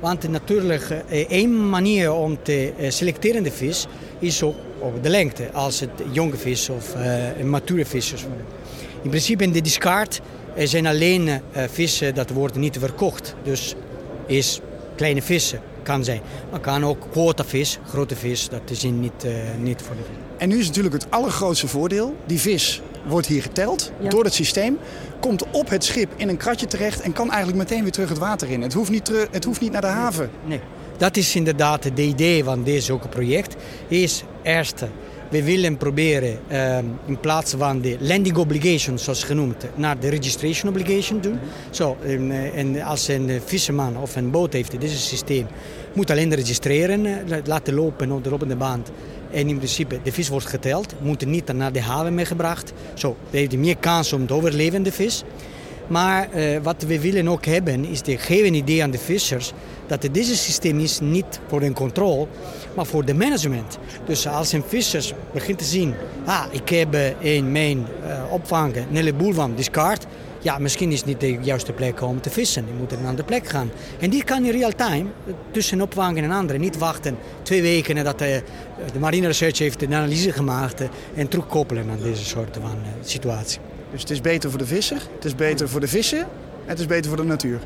Want 0.00 0.28
natuurlijk, 0.28 0.90
uh, 0.90 1.30
één 1.30 1.68
manier 1.68 2.12
om 2.12 2.38
te 2.42 2.72
uh, 2.78 2.90
selecteren 2.90 3.42
de 3.42 3.50
vis 3.50 3.86
is 4.18 4.42
ook 4.42 4.54
op 4.78 5.02
de 5.02 5.08
lengte. 5.08 5.50
Als 5.52 5.80
het 5.80 5.90
jonge 6.12 6.36
vis 6.36 6.68
of 6.68 6.94
een 7.38 7.50
mature 7.50 7.86
vis 7.86 8.12
is. 8.12 8.24
In 9.02 9.08
principe 9.08 9.44
in 9.44 9.52
de 9.52 9.60
discard 9.60 10.20
zijn 10.56 10.86
alleen 10.86 11.40
vissen 11.52 12.14
dat 12.14 12.30
worden 12.30 12.60
niet 12.60 12.78
verkocht. 12.78 13.34
Dus 13.42 13.74
is 14.26 14.60
kleine 14.96 15.22
vissen 15.22 15.60
kan 15.82 16.04
zijn. 16.04 16.20
Maar 16.50 16.60
kan 16.60 16.84
ook 16.84 17.06
quotavis, 17.10 17.78
grote 17.88 18.16
vis, 18.16 18.48
dat 18.48 18.70
is 18.70 18.82
niet, 18.82 19.26
niet 19.62 19.82
voor 19.82 19.96
de. 19.96 20.02
En 20.36 20.48
nu 20.48 20.58
is 20.58 20.66
natuurlijk 20.66 20.94
het 20.94 21.06
allergrootste 21.10 21.68
voordeel, 21.68 22.16
die 22.26 22.40
vis 22.40 22.82
wordt 23.06 23.26
hier 23.26 23.42
geteld 23.42 23.92
door 24.08 24.24
het 24.24 24.34
systeem. 24.34 24.78
Komt 25.20 25.44
op 25.50 25.68
het 25.68 25.84
schip 25.84 26.12
in 26.16 26.28
een 26.28 26.36
kratje 26.36 26.66
terecht 26.66 27.00
en 27.00 27.12
kan 27.12 27.28
eigenlijk 27.28 27.58
meteen 27.58 27.82
weer 27.82 27.92
terug 27.92 28.08
het 28.08 28.18
water 28.18 28.50
in. 28.50 28.62
Het 28.62 28.72
hoeft 28.72 28.90
niet, 28.90 29.04
terug, 29.04 29.28
het 29.30 29.44
hoeft 29.44 29.60
niet 29.60 29.72
naar 29.72 29.80
de 29.80 29.86
haven. 29.86 30.30
Nee, 30.44 30.60
dat 30.96 31.16
is 31.16 31.36
inderdaad 31.36 31.84
het 31.84 31.98
idee 31.98 32.44
van 32.44 32.62
deze 32.62 32.98
project. 33.10 33.56
Is 33.88 34.22
eerst, 34.42 34.84
we 35.30 35.44
willen 35.44 35.76
proberen 35.76 36.38
uh, 36.52 36.78
in 37.06 37.20
plaats 37.20 37.54
van 37.58 37.80
de 37.80 37.96
landing 38.00 38.36
obligation, 38.36 38.98
zoals 38.98 39.24
genoemd, 39.24 39.64
naar 39.74 40.00
de 40.00 40.08
registration 40.08 40.70
obligation 40.70 41.20
doen. 41.20 41.38
Zo, 41.70 41.96
en, 42.02 42.52
en 42.54 42.82
als 42.82 43.08
een 43.08 43.40
visserman 43.44 43.96
of 43.96 44.16
een 44.16 44.30
boot 44.30 44.52
heeft 44.52 44.80
dit 44.80 44.90
systeem, 44.90 45.46
moet 45.94 46.10
alleen 46.10 46.34
registreren, 46.34 47.06
laten 47.44 47.74
lopen 47.74 48.12
op 48.12 48.24
de 48.24 48.30
lopende 48.30 48.56
band. 48.56 48.90
En 49.32 49.48
in 49.48 49.56
principe, 49.56 50.00
de 50.02 50.12
vis 50.12 50.28
wordt 50.28 50.46
geteld, 50.46 50.94
moet 51.00 51.26
niet 51.26 51.52
naar 51.52 51.72
de 51.72 51.80
haven 51.80 52.14
meegebracht. 52.14 52.72
Zo, 52.94 53.16
heeft 53.30 53.56
meer 53.56 53.76
kans 53.76 54.12
om 54.12 54.26
te 54.26 54.34
overleven, 54.34 54.82
de 54.82 54.92
vis. 54.92 55.24
Maar 55.86 56.28
uh, 56.34 56.58
wat 56.62 56.82
we 56.82 57.00
willen 57.00 57.28
ook 57.28 57.44
hebben, 57.44 57.84
is 57.84 58.02
de 58.02 58.18
geven 58.18 58.54
idee 58.54 58.82
aan 58.82 58.90
de 58.90 58.98
vissers 58.98 59.52
dat 59.86 60.08
deze 60.12 60.36
systeem 60.36 60.78
is 60.78 61.00
niet 61.00 61.40
voor 61.48 61.62
een 61.62 61.72
controle, 61.72 62.26
maar 62.74 62.86
voor 62.86 63.04
de 63.04 63.14
management. 63.14 63.78
Dus 64.04 64.26
als 64.26 64.52
een 64.52 64.62
visser 64.66 65.14
begint 65.32 65.58
te 65.58 65.64
zien, 65.64 65.94
ah, 66.24 66.44
ik 66.50 66.68
heb 66.68 66.96
in 67.18 67.52
mijn 67.52 67.78
uh, 67.78 68.22
opvang 68.32 68.76
een 68.76 68.96
heleboel 68.96 69.32
van 69.32 69.54
discard, 69.54 70.06
ja, 70.40 70.58
misschien 70.58 70.92
is 70.92 70.98
het 70.98 71.06
niet 71.06 71.20
de 71.20 71.38
juiste 71.40 71.72
plek 71.72 72.02
om 72.02 72.20
te 72.20 72.30
vissen. 72.30 72.64
Je 72.66 72.72
moet 72.78 72.90
naar 72.90 73.00
een 73.00 73.06
andere 73.06 73.26
plek 73.26 73.48
gaan. 73.48 73.70
En 73.98 74.10
die 74.10 74.24
kan 74.24 74.44
in 74.44 74.50
real 74.50 74.72
time, 74.76 75.08
tussen 75.50 75.80
opvangen 75.80 76.24
en 76.24 76.30
andere. 76.30 76.58
Niet 76.58 76.78
wachten 76.78 77.16
twee 77.42 77.62
weken 77.62 77.94
nadat 77.94 78.18
de, 78.18 78.42
de 78.92 78.98
Marine 78.98 79.26
Research 79.26 79.58
heeft 79.58 79.82
een 79.82 79.94
analyse 79.94 80.32
gemaakt 80.32 80.82
en 81.14 81.28
terugkoppelen 81.28 81.90
aan 81.90 82.02
deze 82.02 82.24
soort 82.24 82.58
van 82.60 82.78
uh, 82.82 82.88
situatie. 83.04 83.60
Dus 83.90 84.00
het 84.00 84.10
is 84.10 84.20
beter 84.20 84.50
voor 84.50 84.58
de 84.58 84.66
visser, 84.66 85.02
het 85.14 85.24
is 85.24 85.34
beter 85.34 85.68
voor 85.68 85.80
de 85.80 85.88
vissen 85.88 86.18
en 86.18 86.26
het 86.66 86.78
is 86.78 86.86
beter 86.86 87.08
voor 87.08 87.16
de 87.16 87.24
natuur. 87.24 87.58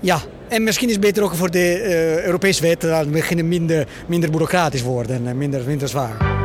Ja, 0.00 0.20
en 0.48 0.62
misschien 0.62 0.88
is 0.88 0.94
het 0.94 1.02
beter 1.04 1.22
ook 1.22 1.34
voor 1.34 1.50
de 1.50 1.78
uh, 1.78 2.24
Europese 2.24 2.62
wet 2.62 2.80
dat 2.80 3.10
beginnen 3.10 3.48
minder, 3.48 3.86
minder 4.06 4.30
bureaucratisch 4.30 4.82
worden 4.82 5.26
en 5.26 5.38
minder, 5.38 5.62
minder 5.66 5.88
zwaar. 5.88 6.39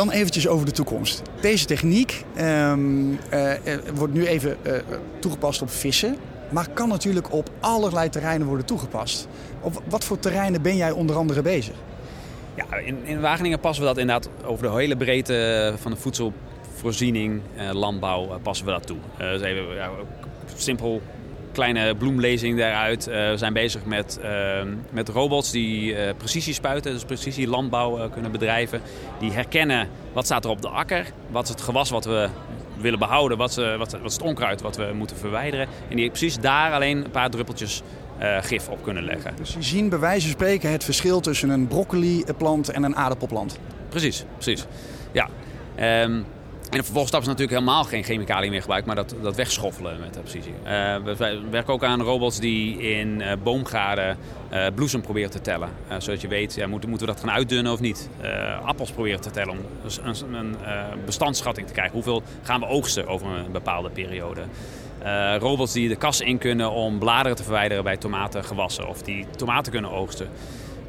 Dan 0.00 0.10
eventjes 0.10 0.48
over 0.48 0.66
de 0.66 0.72
toekomst. 0.72 1.22
Deze 1.40 1.64
techniek 1.64 2.24
um, 2.40 3.10
uh, 3.10 3.52
wordt 3.94 4.14
nu 4.14 4.26
even 4.26 4.56
uh, 4.66 4.72
toegepast 5.18 5.62
op 5.62 5.70
vissen. 5.70 6.16
Maar 6.50 6.68
kan 6.68 6.88
natuurlijk 6.88 7.32
op 7.32 7.50
allerlei 7.60 8.08
terreinen 8.08 8.46
worden 8.46 8.66
toegepast. 8.66 9.28
Op 9.60 9.82
wat 9.88 10.04
voor 10.04 10.18
terreinen 10.18 10.62
ben 10.62 10.76
jij 10.76 10.90
onder 10.90 11.16
andere 11.16 11.42
bezig? 11.42 11.74
Ja, 12.54 12.76
in, 12.76 13.04
in 13.04 13.20
Wageningen 13.20 13.60
passen 13.60 13.82
we 13.82 13.88
dat 13.88 13.98
inderdaad 13.98 14.28
over 14.44 14.66
de 14.66 14.72
hele 14.74 14.96
breedte 14.96 15.74
van 15.76 15.90
de 15.90 15.96
voedselvoorziening, 15.96 17.40
landbouw, 17.72 18.38
passen 18.42 18.66
we 18.66 18.72
dat 18.72 18.86
toe. 18.86 18.98
dus 19.18 19.40
even 19.40 19.74
ja, 19.74 19.90
simpel 20.56 21.02
kleine 21.52 21.94
bloemlezing 21.94 22.58
daaruit. 22.58 23.08
Uh, 23.08 23.14
we 23.14 23.36
zijn 23.36 23.52
bezig 23.52 23.84
met, 23.84 24.20
uh, 24.22 24.62
met 24.90 25.08
robots 25.08 25.50
die 25.50 25.92
uh, 25.92 25.98
precisie 26.16 26.54
spuiten, 26.54 26.92
dus 26.92 27.04
precisie 27.04 27.48
landbouw 27.48 28.08
kunnen 28.08 28.30
bedrijven. 28.30 28.80
Die 29.18 29.32
herkennen 29.32 29.88
wat 30.12 30.24
staat 30.24 30.44
er 30.44 30.50
op 30.50 30.62
de 30.62 30.68
akker, 30.68 31.06
wat 31.30 31.44
is 31.44 31.50
het 31.50 31.60
gewas 31.60 31.90
wat 31.90 32.04
we 32.04 32.28
willen 32.80 32.98
behouden, 32.98 33.38
wat, 33.38 33.54
wat, 33.54 33.92
wat 33.92 34.04
is 34.04 34.12
het 34.12 34.22
onkruid 34.22 34.60
wat 34.60 34.76
we 34.76 34.90
moeten 34.94 35.16
verwijderen. 35.16 35.66
En 35.88 35.96
die 35.96 36.08
precies 36.08 36.38
daar 36.38 36.72
alleen 36.72 37.04
een 37.04 37.10
paar 37.10 37.30
druppeltjes 37.30 37.82
gif 38.40 38.68
op 38.68 38.82
kunnen 38.82 39.04
leggen. 39.04 39.32
Dus 39.36 39.54
die 39.54 39.62
zien 39.62 39.88
bij 39.88 39.98
wijze 39.98 40.20
van 40.20 40.30
spreken 40.30 40.70
het 40.70 40.84
verschil 40.84 41.20
tussen 41.20 41.48
een 41.48 41.66
broccoli-plant 41.66 42.68
en 42.68 42.82
een 42.82 42.96
aardappelplant? 42.96 43.58
Precies, 43.88 44.24
precies. 44.38 44.66
Ja. 45.12 45.28
Um, 46.04 46.26
en 46.70 46.78
de 46.78 46.84
vervolgstap 46.84 47.20
is 47.20 47.26
natuurlijk 47.26 47.58
helemaal 47.58 47.84
geen 47.84 48.04
chemicaliën 48.04 48.50
meer 48.50 48.60
gebruikt, 48.60 48.86
maar 48.86 48.96
dat, 48.96 49.14
dat 49.22 49.36
wegschoffelen 49.36 50.00
met 50.00 50.14
de 50.14 50.20
precisie. 50.20 50.52
Uh, 50.64 50.96
we 50.96 51.40
werken 51.50 51.72
ook 51.72 51.84
aan 51.84 52.02
robots 52.02 52.40
die 52.40 52.78
in 52.78 53.20
uh, 53.20 53.32
boomgaarden 53.42 54.16
uh, 54.52 54.66
bloesem 54.74 55.00
proberen 55.00 55.30
te 55.30 55.40
tellen. 55.40 55.68
zodat 55.98 56.20
je 56.20 56.28
weet, 56.28 56.54
ja, 56.54 56.66
moeten, 56.66 56.88
moeten 56.88 57.06
we 57.06 57.12
dat 57.12 57.22
gaan 57.22 57.34
uitdunnen 57.34 57.72
of 57.72 57.80
niet. 57.80 58.08
appels 58.64 58.90
proberen 58.90 59.20
te 59.20 59.30
tellen 59.30 59.54
om 59.54 59.58
een, 60.04 60.34
een 60.34 60.56
bestandsschatting 61.04 61.66
te 61.66 61.72
krijgen. 61.72 61.94
Hoeveel 61.94 62.22
gaan 62.42 62.60
we 62.60 62.66
oogsten 62.66 63.06
over 63.06 63.26
een 63.26 63.52
bepaalde 63.52 63.90
periode. 63.90 64.42
robots 65.38 65.72
die 65.72 65.88
de 65.88 65.96
kassen 65.96 66.26
in 66.26 66.38
kunnen 66.38 66.70
om 66.70 66.98
bladeren 66.98 67.36
te 67.36 67.42
verwijderen 67.42 67.84
bij 67.84 67.96
tomatengewassen 67.96 68.88
of 68.88 69.02
die 69.02 69.26
tomaten 69.36 69.72
kunnen 69.72 69.90
oogsten. 69.90 70.28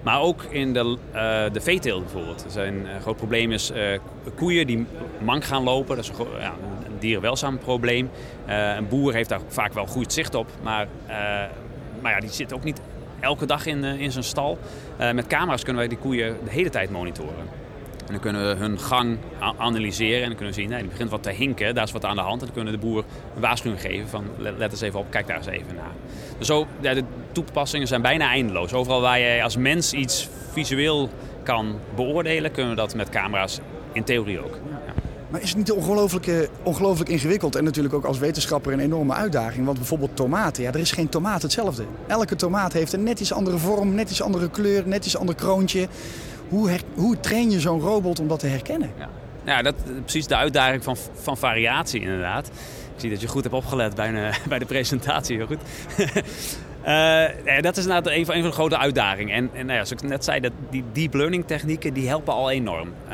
Maar 0.03 0.21
ook 0.21 0.43
in 0.43 0.73
de, 0.73 0.97
uh, 1.13 1.53
de 1.53 1.61
veeteelt 1.61 2.03
bijvoorbeeld. 2.03 2.45
Zijn, 2.47 2.85
een 2.87 3.01
groot 3.01 3.17
probleem 3.17 3.51
is 3.51 3.71
uh, 3.71 3.99
koeien 4.35 4.67
die 4.67 4.85
mank 5.19 5.43
gaan 5.43 5.63
lopen. 5.63 5.95
Dat 5.95 6.05
is 6.05 6.11
een, 6.19 6.39
ja, 6.39 6.53
een 6.85 6.99
dierenwelzijnprobleem. 6.99 8.09
Een 8.45 8.87
boer 8.87 9.13
heeft 9.13 9.29
daar 9.29 9.39
vaak 9.47 9.73
wel 9.73 9.85
goed 9.85 10.13
zicht 10.13 10.35
op. 10.35 10.47
Maar, 10.63 10.87
maar 12.01 12.11
ja, 12.11 12.19
die 12.19 12.29
zit 12.29 12.53
ook 12.53 12.63
niet 12.63 12.81
elke 13.19 13.45
dag 13.45 13.65
in, 13.65 13.83
in 13.83 14.11
zijn 14.11 14.23
stal. 14.23 14.57
met 15.13 15.27
camera's 15.27 15.63
kunnen 15.63 15.81
wij 15.81 15.89
die 15.89 15.97
koeien 15.97 16.37
de 16.43 16.51
hele 16.51 16.69
tijd 16.69 16.89
monitoren. 16.89 17.60
En 18.11 18.17
dan 18.21 18.31
kunnen 18.31 18.47
we 18.47 18.63
hun 18.63 18.79
gang 18.79 19.17
analyseren 19.57 20.23
en 20.23 20.29
kunnen 20.29 20.53
we 20.53 20.59
zien, 20.59 20.69
nee, 20.69 20.79
die 20.79 20.89
begint 20.89 21.09
wat 21.09 21.23
te 21.23 21.29
hinken, 21.29 21.75
daar 21.75 21.83
is 21.83 21.91
wat 21.91 22.05
aan 22.05 22.15
de 22.15 22.21
hand. 22.21 22.39
En 22.39 22.45
dan 22.45 22.55
kunnen 22.55 22.73
de 22.73 22.79
boer 22.79 23.03
een 23.35 23.41
waarschuwing 23.41 23.81
geven 23.81 24.07
van 24.07 24.25
let 24.37 24.71
eens 24.71 24.81
even 24.81 24.99
op, 24.99 25.05
kijk 25.09 25.27
daar 25.27 25.37
eens 25.37 25.45
even 25.45 25.75
naar. 25.75 25.91
Dus 26.37 26.47
zo, 26.47 26.67
ja, 26.79 26.93
de 26.93 27.03
toepassingen 27.31 27.87
zijn 27.87 28.01
bijna 28.01 28.29
eindeloos. 28.29 28.73
Overal 28.73 29.01
waar 29.01 29.19
je 29.19 29.43
als 29.43 29.57
mens 29.57 29.93
iets 29.93 30.29
visueel 30.51 31.09
kan 31.43 31.75
beoordelen, 31.95 32.51
kunnen 32.51 32.71
we 32.71 32.77
dat 32.77 32.95
met 32.95 33.09
camera's 33.09 33.59
in 33.91 34.03
theorie 34.03 34.43
ook. 34.43 34.57
Maar 35.29 35.41
is 35.41 35.49
het 35.49 35.57
niet 35.57 35.71
ongelooflijk, 35.71 36.49
ongelooflijk 36.63 37.09
ingewikkeld 37.09 37.55
en 37.55 37.63
natuurlijk 37.63 37.93
ook 37.93 38.05
als 38.05 38.19
wetenschapper 38.19 38.73
een 38.73 38.79
enorme 38.79 39.13
uitdaging? 39.13 39.65
Want 39.65 39.77
bijvoorbeeld 39.77 40.15
tomaten, 40.15 40.63
ja, 40.63 40.71
er 40.71 40.79
is 40.79 40.91
geen 40.91 41.09
tomaat 41.09 41.41
hetzelfde. 41.41 41.83
Elke 42.07 42.35
tomaat 42.35 42.73
heeft 42.73 42.93
een 42.93 43.03
net 43.03 43.19
iets 43.19 43.33
andere 43.33 43.57
vorm, 43.57 43.95
net 43.95 44.09
iets 44.09 44.21
andere 44.21 44.49
kleur, 44.49 44.87
net 44.87 45.05
iets 45.05 45.17
ander 45.17 45.35
kroontje. 45.35 45.87
Hoe, 46.51 46.79
hoe 46.93 47.19
train 47.19 47.51
je 47.51 47.59
zo'n 47.59 47.79
robot 47.79 48.19
om 48.19 48.27
dat 48.27 48.39
te 48.39 48.47
herkennen? 48.47 48.91
Ja, 48.97 49.09
ja 49.45 49.61
dat 49.61 49.75
is 49.75 49.91
precies 50.01 50.27
de 50.27 50.35
uitdaging 50.35 50.83
van, 50.83 50.97
van 51.13 51.37
variatie 51.37 52.01
inderdaad. 52.01 52.47
Ik 52.93 52.99
zie 52.99 53.09
dat 53.09 53.21
je 53.21 53.27
goed 53.27 53.43
hebt 53.43 53.55
opgelet 53.55 53.95
bij, 53.95 54.13
een, 54.13 54.33
bij 54.49 54.59
de 54.59 54.65
presentatie. 54.65 55.37
Heel 55.37 55.45
goed. 55.45 55.61
Uh, 56.87 57.61
dat 57.61 57.77
is 57.77 57.83
inderdaad 57.83 58.13
een 58.13 58.25
van, 58.25 58.35
van 58.35 58.43
de 58.43 58.51
grote 58.51 58.77
uitdagingen. 58.77 59.35
En, 59.35 59.49
en 59.53 59.65
nou 59.65 59.77
ja, 59.77 59.85
zoals 59.85 60.03
ik 60.03 60.09
net 60.09 60.23
zei, 60.23 60.39
dat 60.39 60.51
die 60.69 60.83
deep 60.93 61.13
learning 61.13 61.47
technieken 61.47 61.93
die 61.93 62.07
helpen 62.07 62.33
al 62.33 62.51
enorm. 62.51 62.87
Uh, 62.87 63.13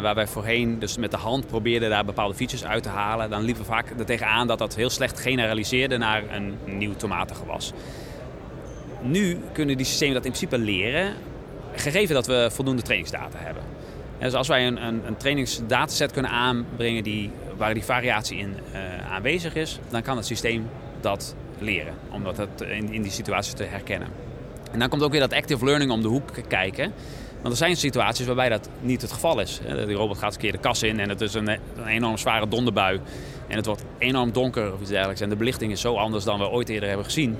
waar 0.00 0.14
wij 0.14 0.26
voorheen 0.26 0.78
dus 0.78 0.96
met 0.96 1.10
de 1.10 1.16
hand 1.16 1.46
probeerden 1.46 1.90
daar 1.90 2.04
bepaalde 2.04 2.34
features 2.34 2.64
uit 2.64 2.82
te 2.82 2.88
halen. 2.88 3.30
Dan 3.30 3.42
liepen 3.42 3.62
we 3.62 3.68
vaak 3.68 3.90
er 3.98 4.04
tegenaan 4.04 4.46
dat 4.46 4.58
dat 4.58 4.74
heel 4.74 4.90
slecht 4.90 5.20
generaliseerde 5.20 5.96
naar 5.96 6.22
een 6.30 6.78
nieuw 6.78 6.94
tomatengewas. 6.96 7.72
Nu 9.00 9.38
kunnen 9.52 9.76
die 9.76 9.86
systemen 9.86 10.14
dat 10.14 10.24
in 10.24 10.30
principe 10.30 10.58
leren 10.58 11.14
gegeven 11.74 12.14
dat 12.14 12.26
we 12.26 12.48
voldoende 12.52 12.82
trainingsdata 12.82 13.38
hebben. 13.38 13.62
Dus 14.18 14.34
als 14.34 14.48
wij 14.48 14.66
een, 14.66 14.86
een, 14.86 15.06
een 15.06 15.16
trainingsdataset 15.16 16.12
kunnen 16.12 16.30
aanbrengen 16.30 17.02
die, 17.02 17.30
waar 17.56 17.74
die 17.74 17.84
variatie 17.84 18.38
in 18.38 18.56
uh, 18.72 19.10
aanwezig 19.12 19.54
is, 19.54 19.78
dan 19.90 20.02
kan 20.02 20.16
het 20.16 20.26
systeem 20.26 20.68
dat 21.00 21.34
leren. 21.58 21.94
Om 22.10 22.24
dat 22.24 22.48
in, 22.58 22.92
in 22.92 23.02
die 23.02 23.10
situatie 23.10 23.54
te 23.54 23.64
herkennen. 23.64 24.08
En 24.72 24.78
dan 24.78 24.88
komt 24.88 25.02
ook 25.02 25.10
weer 25.10 25.20
dat 25.20 25.32
active 25.32 25.64
learning 25.64 25.90
om 25.90 26.02
de 26.02 26.08
hoek 26.08 26.30
kijken. 26.48 26.92
Want 27.42 27.54
er 27.54 27.56
zijn 27.56 27.76
situaties 27.76 28.26
waarbij 28.26 28.48
dat 28.48 28.68
niet 28.80 29.02
het 29.02 29.12
geval 29.12 29.40
is. 29.40 29.60
Die 29.86 29.96
robot 29.96 30.18
gaat 30.18 30.34
een 30.34 30.40
keer 30.40 30.52
de 30.52 30.58
kas 30.58 30.82
in 30.82 31.00
en 31.00 31.08
het 31.08 31.20
is 31.20 31.34
een, 31.34 31.48
een 31.48 31.86
enorm 31.86 32.18
zware 32.18 32.48
donderbui. 32.48 33.00
En 33.48 33.56
het 33.56 33.66
wordt 33.66 33.84
enorm 33.98 34.32
donker 34.32 34.72
of 34.72 34.80
iets 34.80 34.90
dergelijks. 34.90 35.20
En 35.20 35.28
de 35.28 35.36
belichting 35.36 35.72
is 35.72 35.80
zo 35.80 35.94
anders 35.94 36.24
dan 36.24 36.38
we 36.38 36.48
ooit 36.48 36.68
eerder 36.68 36.88
hebben 36.88 37.06
gezien. 37.06 37.38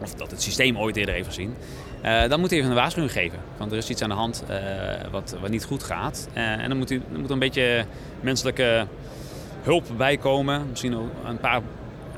Of 0.00 0.14
dat 0.14 0.30
het 0.30 0.42
systeem 0.42 0.78
ooit 0.78 0.96
eerder 0.96 1.14
heeft 1.14 1.26
gezien. 1.26 1.54
Uh, 2.04 2.28
dan 2.28 2.40
moet 2.40 2.50
hij 2.50 2.58
even 2.58 2.70
een 2.70 2.76
waarschuwing 2.76 3.12
geven. 3.12 3.38
Want 3.56 3.72
er 3.72 3.78
is 3.78 3.90
iets 3.90 4.02
aan 4.02 4.08
de 4.08 4.14
hand 4.14 4.44
uh, 4.50 4.56
wat, 5.10 5.36
wat 5.40 5.50
niet 5.50 5.64
goed 5.64 5.82
gaat. 5.82 6.28
Uh, 6.36 6.42
en 6.42 6.68
dan 6.68 6.78
moet, 6.78 6.88
hij, 6.88 7.00
moet 7.16 7.30
een 7.30 7.38
beetje 7.38 7.84
menselijke 8.20 8.86
hulp 9.62 9.86
bijkomen. 9.96 10.66
Misschien 10.70 10.92
een 11.24 11.38
paar 11.38 11.60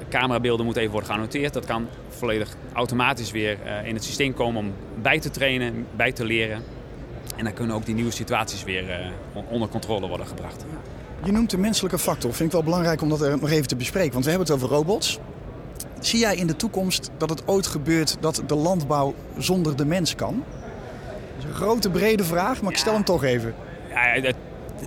camerabeelden 0.09 0.65
moeten 0.65 0.83
even 0.83 0.95
worden 0.95 1.13
geannoteerd. 1.13 1.53
Dat 1.53 1.65
kan 1.65 1.89
volledig 2.09 2.57
automatisch 2.73 3.31
weer 3.31 3.59
in 3.85 3.95
het 3.95 4.05
systeem 4.05 4.35
komen 4.35 4.61
om 4.61 4.73
bij 5.03 5.21
te 5.21 5.31
trainen, 5.31 5.87
bij 5.97 6.13
te 6.13 6.25
leren. 6.25 6.63
En 7.37 7.45
dan 7.45 7.53
kunnen 7.53 7.77
ook 7.77 7.87
die 7.87 7.95
nieuwe 7.95 8.11
situaties 8.11 8.65
weer 8.65 9.13
onder 9.49 9.69
controle 9.69 10.09
worden 10.09 10.27
gebracht. 10.27 10.65
Je 11.25 11.33
noemt 11.33 11.51
de 11.51 11.59
menselijke 11.59 11.99
factor. 11.99 12.35
Vind 12.35 12.49
ik 12.49 12.53
wel 12.55 12.65
belangrijk 12.65 13.03
om 13.03 13.09
dat 13.09 13.21
er 13.21 13.39
nog 13.41 13.51
even 13.51 13.69
te 13.69 13.77
bespreken. 13.77 14.13
Want 14.13 14.25
we 14.25 14.31
hebben 14.31 14.49
het 14.49 14.57
over 14.57 14.77
robots. 14.77 15.19
Zie 16.05 16.19
jij 16.19 16.37
in 16.37 16.47
de 16.47 16.57
toekomst 16.57 17.11
dat 17.19 17.31
het 17.31 17.49
ooit 17.49 17.67
gebeurt 17.67 18.17
dat 18.21 18.43
de 18.47 18.55
landbouw 18.55 19.15
zonder 19.39 19.77
de 19.77 19.85
mens 19.85 20.15
kan? 20.15 20.45
Dat 21.07 21.39
is 21.39 21.45
een 21.45 21.55
grote, 21.55 21.91
brede 21.91 22.25
vraag, 22.25 22.63
maar 22.63 22.73
ik 22.73 22.79
stel 22.79 22.93
hem 22.93 23.05
toch 23.05 23.25
even. 23.25 23.55
Ja, 23.89 24.33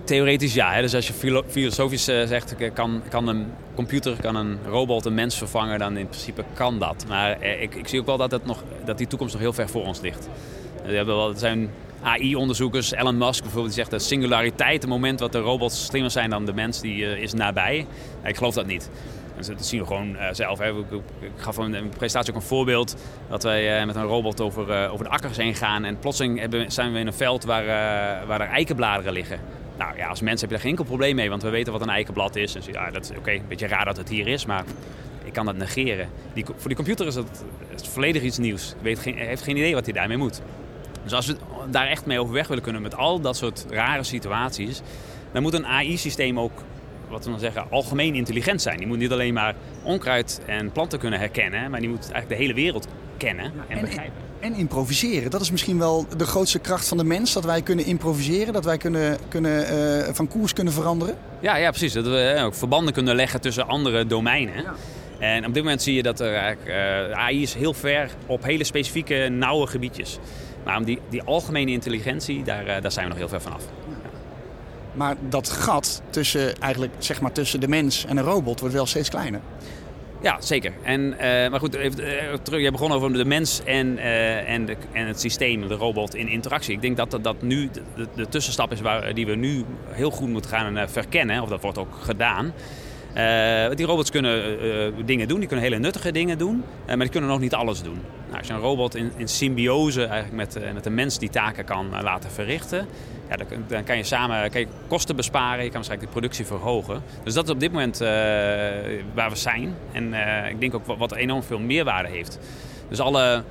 theoretisch 0.03 0.53
ja. 0.53 0.81
Dus 0.81 0.95
als 0.95 1.07
je 1.07 1.41
filosofisch 1.47 2.07
eh, 2.07 2.27
zegt, 2.27 2.55
kan, 2.73 3.01
kan 3.09 3.27
een 3.27 3.45
computer, 3.75 4.17
kan 4.21 4.35
een 4.35 4.57
robot 4.65 5.05
een 5.05 5.13
mens 5.13 5.37
vervangen, 5.37 5.79
dan 5.79 5.97
in 5.97 6.07
principe 6.07 6.43
kan 6.53 6.79
dat. 6.79 7.05
Maar 7.07 7.39
eh, 7.39 7.61
ik, 7.61 7.75
ik 7.75 7.87
zie 7.87 7.99
ook 7.99 8.05
wel 8.05 8.17
dat, 8.17 8.31
het 8.31 8.45
nog, 8.45 8.63
dat 8.85 8.97
die 8.97 9.07
toekomst 9.07 9.33
nog 9.33 9.41
heel 9.41 9.53
ver 9.53 9.69
voor 9.69 9.85
ons 9.85 10.01
ligt. 10.01 10.27
We 10.85 10.95
hebben 10.95 11.15
wel, 11.15 11.29
er 11.29 11.37
zijn 11.37 11.69
AI-onderzoekers, 12.01 12.91
Elon 12.91 13.17
Musk 13.17 13.41
bijvoorbeeld, 13.41 13.73
die 13.73 13.83
zegt 13.83 13.91
dat 13.91 14.01
singulariteit, 14.01 14.81
het 14.81 14.91
moment 14.91 15.19
dat 15.19 15.31
de 15.31 15.39
robots 15.39 15.85
slimmer 15.85 16.11
zijn 16.11 16.29
dan 16.29 16.45
de 16.45 16.53
mens, 16.53 16.81
die 16.81 17.21
is 17.21 17.33
nabij. 17.33 17.85
ik 18.23 18.37
geloof 18.37 18.53
dat 18.53 18.65
niet. 18.65 18.89
Dat 19.45 19.65
zien 19.65 19.79
we 19.79 19.85
gewoon 19.85 20.15
uh, 20.15 20.27
zelf. 20.31 20.61
Ik, 20.61 20.73
gaf 21.35 21.57
in 21.57 21.71
de 21.71 21.83
presentatie 21.97 22.33
ook 22.33 22.39
een 22.39 22.47
voorbeeld 22.47 22.95
dat 23.29 23.43
wij 23.43 23.79
uh, 23.79 23.85
met 23.85 23.95
een 23.95 24.03
robot 24.03 24.41
over, 24.41 24.83
uh, 24.83 24.93
over 24.93 25.05
de 25.05 25.11
akkers 25.11 25.37
heen 25.37 25.55
gaan. 25.55 25.83
En 25.83 25.99
plotseling 25.99 26.39
hebben, 26.39 26.71
zijn 26.71 26.93
we 26.93 26.99
in 26.99 27.07
een 27.07 27.13
veld 27.13 27.43
waar, 27.43 27.65
waar 28.27 28.41
er 28.41 28.47
eikenbladeren 28.47 29.13
liggen. 29.13 29.39
Nou 29.77 29.97
ja, 29.97 30.07
als 30.07 30.21
mens 30.21 30.41
heb 30.41 30.49
je 30.49 30.55
daar 30.55 30.63
geen 30.63 30.71
enkel 30.75 30.85
probleem 30.85 31.15
mee, 31.15 31.29
want 31.29 31.41
we 31.41 31.49
weten 31.49 31.73
wat 31.73 31.81
een 31.81 31.89
eikenblad 31.89 32.35
is. 32.35 32.55
En 32.55 32.61
ja, 32.71 32.91
dat 32.91 33.03
is 33.03 33.17
oké, 33.17 33.31
een 33.31 33.41
beetje 33.47 33.67
raar 33.67 33.85
dat 33.85 33.97
het 33.97 34.09
hier 34.09 34.27
is, 34.27 34.45
maar 34.45 34.63
ik 35.23 35.33
kan 35.33 35.45
dat 35.45 35.55
negeren. 35.55 36.09
Die, 36.33 36.45
voor 36.45 36.67
die 36.67 36.75
computer 36.75 37.07
is 37.07 37.15
is 37.81 37.87
volledig 37.87 38.21
iets 38.21 38.37
nieuws. 38.37 38.73
Weet 38.81 38.99
geen, 38.99 39.17
heeft 39.17 39.43
geen 39.43 39.57
idee 39.57 39.73
wat 39.73 39.85
hij 39.85 39.93
daarmee 39.93 40.17
moet. 40.17 40.41
Dus 41.03 41.13
als 41.13 41.25
we 41.25 41.37
daar 41.69 41.87
echt 41.87 42.05
mee 42.05 42.19
overweg 42.19 42.47
willen 42.47 42.63
kunnen 42.63 42.81
met 42.81 42.95
al 42.95 43.19
dat 43.19 43.37
soort 43.37 43.65
rare 43.69 44.03
situaties, 44.03 44.81
dan 45.31 45.41
moet 45.41 45.53
een 45.53 45.65
AI-systeem 45.65 46.39
ook 46.39 46.63
wat 47.09 47.25
we 47.25 47.31
dan 47.31 47.39
zeggen, 47.39 47.65
algemeen 47.69 48.15
intelligent 48.15 48.61
zijn. 48.61 48.77
Die 48.77 48.87
moet 48.87 48.97
niet 48.97 49.11
alleen 49.11 49.33
maar 49.33 49.55
onkruid 49.83 50.41
en 50.45 50.71
planten 50.71 50.99
kunnen 50.99 51.19
herkennen, 51.19 51.71
maar 51.71 51.79
die 51.79 51.89
moet 51.89 52.11
eigenlijk 52.11 52.29
de 52.29 52.35
hele 52.35 52.53
wereld 52.53 52.87
kennen 53.17 53.51
en, 53.67 53.81
begrijpen. 53.81 54.13
En, 54.39 54.53
improviseren. 54.55 55.31
Dat 55.31 55.41
is 55.41 55.51
misschien 55.51 55.77
wel 55.77 56.05
de 56.17 56.25
grootste 56.25 56.59
kracht 56.59 56.87
van 56.87 56.97
de 56.97 57.03
mens. 57.03 57.33
Dat 57.33 57.45
wij 57.45 57.61
kunnen 57.61 57.85
improviseren, 57.85 58.53
dat 58.53 58.65
wij 58.65 58.77
kunnen, 58.77 59.17
kunnen, 59.27 59.73
uh, 60.07 60.13
van 60.13 60.27
koers 60.27 60.53
kunnen 60.53 60.73
veranderen. 60.73 61.17
Ja, 61.39 61.55
ja 61.55 61.69
precies. 61.69 61.93
Dat 61.93 62.05
we 62.05 62.33
uh, 62.37 62.45
ook 62.45 62.55
verbanden 62.55 62.93
kunnen 62.93 63.15
leggen 63.15 63.41
tussen 63.41 63.67
andere 63.67 64.05
domeinen. 64.05 64.63
Ja. 64.63 64.73
En 65.19 65.45
op 65.45 65.53
dit 65.53 65.63
moment 65.63 65.81
zie 65.81 65.93
je 65.93 66.03
dat 66.03 66.19
er 66.19 66.33
eigenlijk, 66.35 66.77
uh, 67.11 67.17
AI 67.17 67.41
is 67.41 67.53
heel 67.53 67.73
ver 67.73 68.09
op 68.25 68.43
hele 68.43 68.63
specifieke, 68.63 69.27
nauwe 69.31 69.67
gebiedjes. 69.67 70.19
Maar 70.63 70.77
om 70.77 70.83
die, 70.83 70.99
die 71.09 71.23
algemene 71.23 71.71
intelligentie, 71.71 72.43
daar, 72.43 72.81
daar 72.81 72.91
zijn 72.91 73.05
we 73.05 73.09
nog 73.09 73.19
heel 73.19 73.29
ver 73.29 73.41
vanaf. 73.41 73.63
Maar 74.97 75.15
dat 75.29 75.49
gat 75.49 76.01
tussen, 76.09 76.59
eigenlijk, 76.59 76.93
zeg 76.97 77.21
maar, 77.21 77.31
tussen 77.31 77.59
de 77.59 77.67
mens 77.67 78.05
en 78.05 78.17
een 78.17 78.23
robot 78.23 78.59
wordt 78.59 78.75
wel 78.75 78.85
steeds 78.85 79.09
kleiner. 79.09 79.41
Ja, 80.21 80.37
zeker. 80.39 80.73
En, 80.83 81.01
uh, 81.01 81.19
maar 81.19 81.59
goed, 81.59 81.75
even, 81.75 82.41
terug, 82.41 82.61
je 82.61 82.71
begon 82.71 82.91
over 82.91 83.13
de 83.13 83.25
mens 83.25 83.61
en, 83.63 83.87
uh, 83.87 84.49
en, 84.49 84.65
de, 84.65 84.75
en 84.91 85.07
het 85.07 85.19
systeem, 85.19 85.67
de 85.67 85.75
robot 85.75 86.15
in 86.15 86.27
interactie. 86.27 86.73
Ik 86.73 86.81
denk 86.81 86.97
dat 86.97 87.19
dat, 87.21 87.41
nu 87.41 87.69
de, 87.95 88.07
de, 88.15 88.27
tussenstap 88.29 88.71
is 88.71 88.81
waar, 88.81 89.13
die 89.13 89.25
we 89.25 89.35
nu 89.35 89.63
heel 89.89 90.11
goed 90.11 90.29
moeten 90.29 90.51
gaan 90.51 90.89
verkennen. 90.89 91.41
Of 91.41 91.49
dat 91.49 91.61
wordt 91.61 91.77
ook 91.77 91.95
gedaan. 92.01 92.53
Die 93.75 93.85
robots 93.85 94.11
kunnen 94.11 95.05
dingen 95.05 95.27
doen, 95.27 95.39
die 95.39 95.47
kunnen 95.47 95.65
hele 95.65 95.79
nuttige 95.79 96.11
dingen 96.11 96.37
doen, 96.37 96.63
maar 96.87 96.97
die 96.97 97.09
kunnen 97.09 97.29
nog 97.29 97.39
niet 97.39 97.53
alles 97.53 97.81
doen. 97.81 98.01
Nou, 98.25 98.37
als 98.37 98.47
je 98.47 98.53
een 98.53 98.59
robot 98.59 98.95
in, 98.95 99.11
in 99.15 99.27
symbiose 99.27 100.05
eigenlijk 100.05 100.53
met, 100.53 100.73
met 100.73 100.85
een 100.85 100.93
mens 100.93 101.19
die 101.19 101.29
taken 101.29 101.65
kan 101.65 101.89
laten 102.01 102.31
verrichten, 102.31 102.87
ja, 103.29 103.35
dan, 103.67 103.83
kan 103.83 103.97
je 103.97 104.03
samen 104.03 104.51
kosten 104.87 105.15
besparen, 105.15 105.57
je 105.57 105.63
kan 105.63 105.73
waarschijnlijk 105.73 106.09
de 106.09 106.19
productie 106.19 106.45
verhogen. 106.45 107.01
Dus 107.23 107.33
dat 107.33 107.43
is 107.43 107.49
op 107.49 107.59
dit 107.59 107.71
moment 107.71 107.97
waar 109.13 109.29
we 109.29 109.35
zijn 109.35 109.75
en 109.91 110.13
ik 110.49 110.59
denk 110.59 110.75
ook 110.75 110.97
wat, 110.97 111.15
enorm 111.15 111.43
veel 111.43 111.59
meerwaarde 111.59 112.09
heeft. 112.09 112.39
Dus 112.89 112.99
alle 112.99 113.43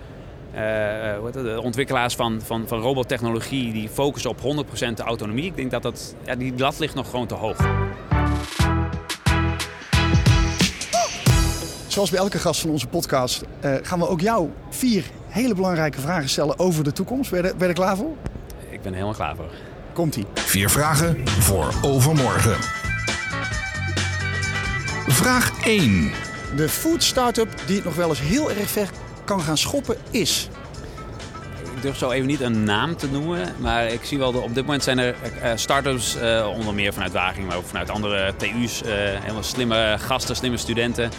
de 1.32 1.60
ontwikkelaars 1.62 2.14
van, 2.14 2.40
van, 2.42 2.68
van 2.68 2.80
robottechnologie 2.80 3.72
die 3.72 3.88
focussen 3.88 4.30
op 4.30 4.66
100% 5.00 5.04
autonomie, 5.04 5.44
ik 5.44 5.56
denk 5.56 5.70
dat, 5.70 5.82
dat 5.82 6.14
ja, 6.24 6.34
die 6.34 6.52
lat 6.56 6.78
ligt 6.78 6.94
nog 6.94 7.10
gewoon 7.10 7.26
te 7.26 7.34
hoog. 7.34 7.56
Zoals 11.86 12.10
bij 12.10 12.20
elke 12.20 12.38
gast 12.38 12.60
van 12.60 12.70
onze 12.70 12.86
podcast 12.86 13.42
gaan 13.60 13.98
we 13.98 14.08
ook 14.08 14.20
jou 14.20 14.50
vier 14.68 15.04
hele 15.36 15.54
belangrijke 15.54 16.00
vragen 16.00 16.28
stellen 16.28 16.58
over 16.58 16.84
de 16.84 16.92
toekomst. 16.92 17.30
Ben 17.30 17.58
ben 17.58 17.68
je 17.68 17.74
klaar 17.74 17.96
voor? 17.96 18.16
Ik 18.76 18.82
ben 18.82 18.92
helemaal 18.92 19.14
klaar 19.14 19.36
voor. 19.36 19.50
Komt-ie. 19.92 20.26
Vier 20.34 20.70
vragen 20.70 21.28
voor 21.28 21.72
overmorgen. 21.82 22.56
Vraag 25.06 25.64
1. 25.64 26.10
De 26.56 26.68
food 26.68 27.02
startup 27.02 27.48
die 27.66 27.76
het 27.76 27.84
nog 27.84 27.94
wel 27.94 28.08
eens 28.08 28.20
heel 28.20 28.50
erg 28.50 28.70
ver 28.70 28.90
kan 29.24 29.40
gaan 29.40 29.58
schoppen 29.58 29.96
is 30.10 30.48
ik 31.76 31.82
durf 31.82 31.96
zo 31.96 32.10
even 32.10 32.26
niet 32.26 32.40
een 32.40 32.64
naam 32.64 32.96
te 32.96 33.10
noemen. 33.10 33.48
Maar 33.58 33.86
ik 33.86 34.04
zie 34.04 34.18
wel, 34.18 34.32
dat 34.32 34.42
op 34.42 34.54
dit 34.54 34.64
moment 34.64 34.82
zijn 34.82 34.98
er 34.98 35.14
uh, 35.42 35.50
start-ups, 35.54 36.16
uh, 36.16 36.48
onder 36.56 36.74
meer 36.74 36.92
vanuit 36.92 37.12
Wageningen, 37.12 37.46
maar 37.46 37.56
ook 37.56 37.66
vanuit 37.66 37.90
andere 37.90 38.34
TU's. 38.36 38.82
Uh, 38.82 38.88
helemaal 38.92 39.42
slimme 39.42 39.96
gasten, 39.98 40.36
slimme 40.36 40.56
studenten. 40.56 41.10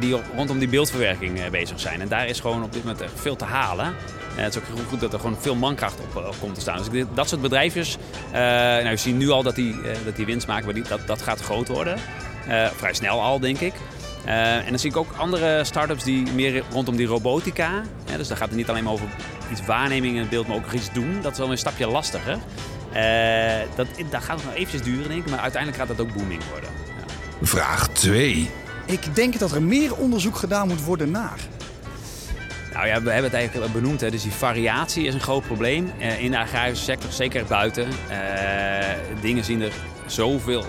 die 0.00 0.16
rondom 0.36 0.58
die 0.58 0.68
beeldverwerking 0.68 1.50
bezig 1.50 1.80
zijn. 1.80 2.00
En 2.00 2.08
daar 2.08 2.26
is 2.26 2.40
gewoon 2.40 2.62
op 2.62 2.72
dit 2.72 2.84
moment 2.84 3.10
veel 3.14 3.36
te 3.36 3.44
halen. 3.44 3.94
Het 4.44 4.54
is 4.54 4.60
ook 4.60 4.88
goed 4.88 5.00
dat 5.00 5.12
er 5.12 5.20
gewoon 5.20 5.36
veel 5.40 5.54
mankracht 5.54 5.98
op, 6.00 6.34
komt 6.40 6.54
te 6.54 6.60
staan. 6.60 6.82
Dus 6.90 7.04
dat 7.14 7.28
soort 7.28 7.42
bedrijfjes, 7.42 7.96
nou, 8.32 8.88
je 8.88 8.96
ziet 8.96 9.16
nu 9.16 9.30
al 9.30 9.42
dat 9.42 9.54
die, 9.54 9.76
dat 10.04 10.16
die 10.16 10.26
winst 10.26 10.46
maken, 10.46 10.64
maar 10.64 10.74
die, 10.74 10.82
dat, 10.82 11.00
dat 11.06 11.22
gaat 11.22 11.40
groot 11.40 11.68
worden. 11.68 11.98
vrij 12.76 12.94
snel 12.94 13.22
al, 13.22 13.40
denk 13.40 13.58
ik. 13.58 13.74
en 14.24 14.68
dan 14.68 14.78
zie 14.78 14.90
ik 14.90 14.96
ook 14.96 15.14
andere 15.16 15.64
start-ups 15.64 16.04
die 16.04 16.32
meer 16.32 16.62
rondom 16.70 16.96
die 16.96 17.06
robotica. 17.06 17.82
dus 18.16 18.28
daar 18.28 18.36
gaat 18.36 18.48
het 18.48 18.56
niet 18.56 18.68
alleen 18.68 18.84
maar 18.84 18.92
over 18.92 19.08
iets 19.50 19.66
waarneming 19.66 20.14
in 20.14 20.20
het 20.20 20.30
beeld, 20.30 20.46
maar 20.46 20.56
ook 20.56 20.72
iets 20.72 20.92
doen. 20.92 21.18
Dat 21.22 21.32
is 21.32 21.38
wel 21.38 21.50
een 21.50 21.58
stapje 21.58 21.86
lastiger. 21.86 22.38
Uh, 22.96 23.76
dat, 23.76 23.86
dat 24.10 24.24
gaat 24.24 24.44
nog 24.44 24.54
eventjes 24.54 24.82
duren, 24.82 25.08
denk 25.08 25.24
ik. 25.24 25.30
Maar 25.30 25.40
uiteindelijk 25.40 25.82
gaat 25.82 25.96
dat 25.96 26.06
ook 26.06 26.14
booming 26.14 26.42
worden. 26.50 26.70
Ja. 26.98 27.46
Vraag 27.46 27.88
2. 27.88 28.50
Ik 28.86 29.14
denk 29.14 29.38
dat 29.38 29.52
er 29.52 29.62
meer 29.62 29.96
onderzoek 29.96 30.36
gedaan 30.36 30.68
moet 30.68 30.84
worden 30.84 31.10
naar. 31.10 31.38
Nou 32.76 32.88
ja, 32.88 33.02
we 33.02 33.10
hebben 33.10 33.30
het 33.30 33.40
eigenlijk 33.40 33.72
benoemd. 33.72 34.00
Hè. 34.00 34.10
Dus 34.10 34.22
die 34.22 34.32
variatie 34.32 35.04
is 35.04 35.14
een 35.14 35.20
groot 35.20 35.46
probleem 35.46 35.92
uh, 35.98 36.22
in 36.22 36.30
de 36.30 36.38
agrarische 36.38 36.84
sector, 36.84 37.12
zeker 37.12 37.44
buiten. 37.44 37.88
Uh, 37.88 38.16
dingen 39.20 39.44
zien 39.44 39.62
er 39.62 39.72
zoveel 40.06 40.64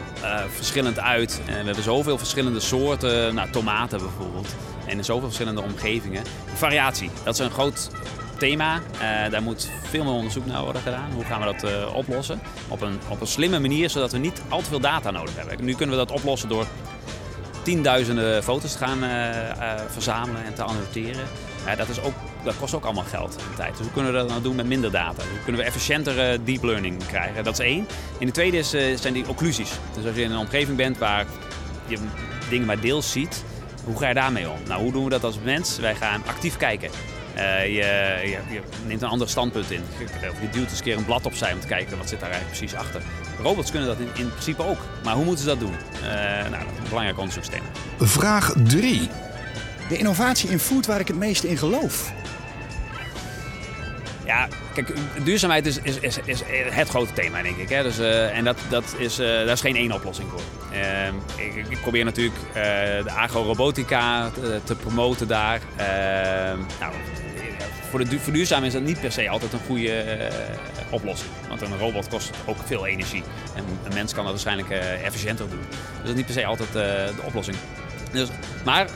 verschillend 0.55 0.99
uit. 0.99 1.41
we 1.45 1.51
hebben 1.51 1.83
zoveel 1.83 2.17
verschillende 2.17 2.59
soorten, 2.59 3.35
nou, 3.35 3.51
tomaten 3.51 3.99
bijvoorbeeld. 3.99 4.55
En 4.85 4.97
in 4.97 5.03
zoveel 5.03 5.27
verschillende 5.27 5.61
omgevingen. 5.61 6.23
Variatie, 6.53 7.09
dat 7.23 7.33
is 7.33 7.39
een 7.39 7.51
groot 7.51 7.89
thema. 8.37 8.81
Daar 9.29 9.41
moet 9.41 9.69
veel 9.89 10.03
meer 10.03 10.13
onderzoek 10.13 10.45
naar 10.45 10.63
worden 10.63 10.81
gedaan. 10.81 11.11
Hoe 11.13 11.23
gaan 11.23 11.39
we 11.39 11.45
dat 11.45 11.93
oplossen? 11.93 12.41
Op 12.67 12.81
een, 12.81 12.99
op 13.07 13.21
een 13.21 13.27
slimme 13.27 13.59
manier, 13.59 13.89
zodat 13.89 14.11
we 14.11 14.17
niet 14.17 14.41
al 14.49 14.61
te 14.61 14.69
veel 14.69 14.79
data 14.79 15.11
nodig 15.11 15.35
hebben. 15.35 15.65
Nu 15.65 15.75
kunnen 15.75 15.97
we 15.97 16.05
dat 16.05 16.17
oplossen 16.17 16.49
door 16.49 16.67
tienduizenden 17.61 18.43
foto's 18.43 18.71
te 18.71 18.77
gaan 18.77 18.99
verzamelen 19.91 20.45
en 20.45 20.53
te 20.53 20.63
annoteren. 20.63 21.27
Dat, 21.75 21.89
is 21.89 22.01
ook, 22.01 22.13
dat 22.43 22.57
kost 22.57 22.73
ook 22.73 22.83
allemaal 22.83 23.03
geld 23.03 23.35
en 23.35 23.55
tijd. 23.55 23.71
Dus 23.71 23.79
hoe 23.79 23.91
kunnen 23.91 24.11
we 24.11 24.17
dat 24.17 24.27
nou 24.27 24.41
doen 24.41 24.55
met 24.55 24.65
minder 24.65 24.91
data? 24.91 25.23
Hoe 25.29 25.43
kunnen 25.43 25.61
we 25.61 25.67
efficiënter 25.67 26.45
deep 26.45 26.63
learning 26.63 27.05
krijgen? 27.05 27.43
Dat 27.43 27.59
is 27.59 27.65
één. 27.65 27.87
En 28.19 28.25
de 28.25 28.31
tweede 28.31 28.57
is, 28.57 28.69
zijn 28.95 29.13
die 29.13 29.27
occlusies. 29.27 29.71
Dus 29.95 30.05
als 30.05 30.15
je 30.15 30.21
in 30.21 30.31
een 30.31 30.37
omgeving 30.37 30.77
bent 30.77 30.97
waar 30.97 31.25
je 31.87 31.97
dingen 32.49 32.65
maar 32.65 32.79
deels 32.79 33.11
ziet, 33.11 33.43
hoe 33.83 33.97
ga 33.97 34.07
je 34.07 34.13
daarmee 34.13 34.49
om? 34.49 34.57
Nou, 34.67 34.81
hoe 34.81 34.91
doen 34.91 35.03
we 35.03 35.09
dat 35.09 35.23
als 35.23 35.39
mens? 35.43 35.77
Wij 35.77 35.95
gaan 35.95 36.23
actief 36.27 36.57
kijken. 36.57 36.89
Uh, 37.37 37.65
je, 37.65 37.73
je, 38.23 38.53
je, 38.53 38.61
neemt 38.85 39.01
een 39.01 39.07
ander 39.07 39.29
standpunt 39.29 39.71
in. 39.71 39.81
Je 40.41 40.49
duwt 40.51 40.69
eens 40.69 40.77
een 40.77 40.83
keer 40.83 40.97
een 40.97 41.05
blad 41.05 41.25
opzij 41.25 41.53
om 41.53 41.59
te 41.59 41.67
kijken 41.67 41.97
wat 41.97 42.09
zit 42.09 42.19
daar 42.19 42.29
eigenlijk 42.29 42.59
precies 42.59 42.79
achter. 42.79 43.01
Robots 43.41 43.71
kunnen 43.71 43.89
dat 43.89 43.97
in, 43.99 44.09
in 44.13 44.29
principe 44.29 44.63
ook. 44.63 44.77
Maar 45.03 45.15
hoe 45.15 45.25
moeten 45.25 45.43
ze 45.43 45.49
dat 45.49 45.59
doen? 45.59 45.75
Uh, 46.01 46.09
nou, 46.49 46.51
dat 46.51 46.71
is 46.73 46.77
een 46.77 46.89
belangrijk 46.89 47.17
onderzoeksthema. 47.17 47.65
Vraag 47.99 48.53
3. 48.63 49.09
De 49.89 49.97
innovatie 49.97 50.49
in 50.49 50.59
food 50.59 50.85
waar 50.85 50.99
ik 50.99 51.07
het 51.07 51.17
meeste 51.17 51.49
in 51.49 51.57
geloof. 51.57 52.13
Ja, 54.25 54.47
kijk, 54.73 54.93
duurzaamheid 55.23 55.65
is, 55.65 55.79
is, 55.81 56.19
is, 56.25 56.41
het 56.69 56.89
grote 56.89 57.13
thema, 57.13 57.41
denk 57.41 57.57
ik. 57.57 57.69
Hè? 57.69 57.83
Dus, 57.83 57.99
uh, 57.99 58.37
en 58.37 58.43
dat, 58.43 58.57
dat 58.69 58.95
is, 58.97 59.19
uh, 59.19 59.27
daar 59.27 59.47
is 59.47 59.61
geen 59.61 59.75
één 59.75 59.91
oplossing 59.91 60.29
voor. 60.29 60.41
Uh, 60.71 61.07
ik, 61.45 61.69
ik, 61.69 61.81
probeer 61.81 62.05
natuurlijk 62.05 62.35
de 63.03 63.11
agro-robotica 63.11 64.29
te, 64.29 64.59
te, 64.63 64.75
promoten 64.75 65.27
daar. 65.27 65.61
Ehm, 65.75 66.59
nou, 66.79 66.93
voor, 67.89 68.05
de, 68.05 68.19
voor 68.19 68.33
duurzaam 68.33 68.63
is 68.63 68.73
dat 68.73 68.81
niet 68.81 68.99
per 68.99 69.11
se 69.11 69.29
altijd 69.29 69.53
een 69.53 69.65
goede 69.65 70.29
oplossing. 70.89 71.31
Want 71.47 71.61
een 71.61 71.77
robot 71.77 72.07
kost 72.07 72.31
ook 72.45 72.57
veel 72.65 72.85
energie. 72.85 73.23
En 73.55 73.63
een 73.83 73.93
mens 73.93 74.13
kan 74.13 74.23
dat 74.23 74.31
waarschijnlijk 74.31 74.69
efficiënter 75.03 75.49
doen. 75.49 75.65
Dus 75.69 75.99
dat 75.99 76.09
is 76.09 76.15
niet 76.15 76.25
per 76.25 76.33
se 76.33 76.45
altijd 76.45 76.73
de 76.73 77.21
oplossing. 77.25 77.57
Dus, 78.11 78.29
maar 78.65 78.87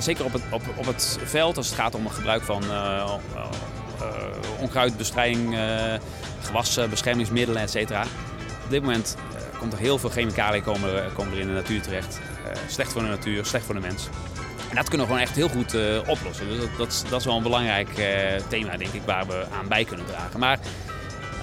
zeker 0.00 0.24
op 0.24 0.32
het, 0.32 0.42
op, 0.50 0.62
op 0.76 0.86
het 0.86 1.18
veld, 1.24 1.56
als 1.56 1.66
het 1.66 1.76
gaat 1.76 1.94
om 1.94 2.04
het 2.04 2.14
gebruik 2.14 2.42
van 2.42 2.62
uh, 2.64 3.12
onkruidbestrijding, 4.60 5.54
uh, 5.54 5.94
gewasbeschermingsmiddelen, 6.42 7.62
et 7.62 7.70
cetera. 7.70 8.02
Op 8.64 8.70
dit 8.70 8.80
moment 8.80 9.16
komt 9.58 9.72
er 9.72 9.78
heel 9.78 9.98
veel 9.98 10.10
chemicaliën 10.10 10.62
komen, 10.62 11.12
komen 11.12 11.32
er 11.32 11.40
in 11.40 11.46
de 11.46 11.52
natuur 11.52 11.82
terecht. 11.82 12.18
slecht 12.68 12.92
voor 12.92 13.02
de 13.02 13.08
natuur, 13.08 13.44
slecht 13.44 13.64
voor 13.64 13.74
de 13.74 13.80
mens. 13.80 14.08
En 14.70 14.76
dat 14.76 14.88
kunnen 14.88 15.06
we 15.06 15.12
gewoon 15.12 15.28
echt 15.28 15.36
heel 15.36 15.48
goed 15.48 15.76
oplossen. 16.06 16.48
Dus 16.48 16.58
dat, 16.58 16.68
dat, 16.76 17.04
dat, 17.08 17.20
is 17.20 17.26
wel 17.26 17.36
een 17.36 17.42
belangrijk 17.42 17.88
thema, 18.48 18.76
denk 18.76 18.92
ik, 18.92 19.02
waar 19.04 19.26
we 19.26 19.46
aan 19.60 19.68
bij 19.68 19.84
kunnen 19.84 20.06
dragen. 20.06 20.40
Maar 20.40 20.58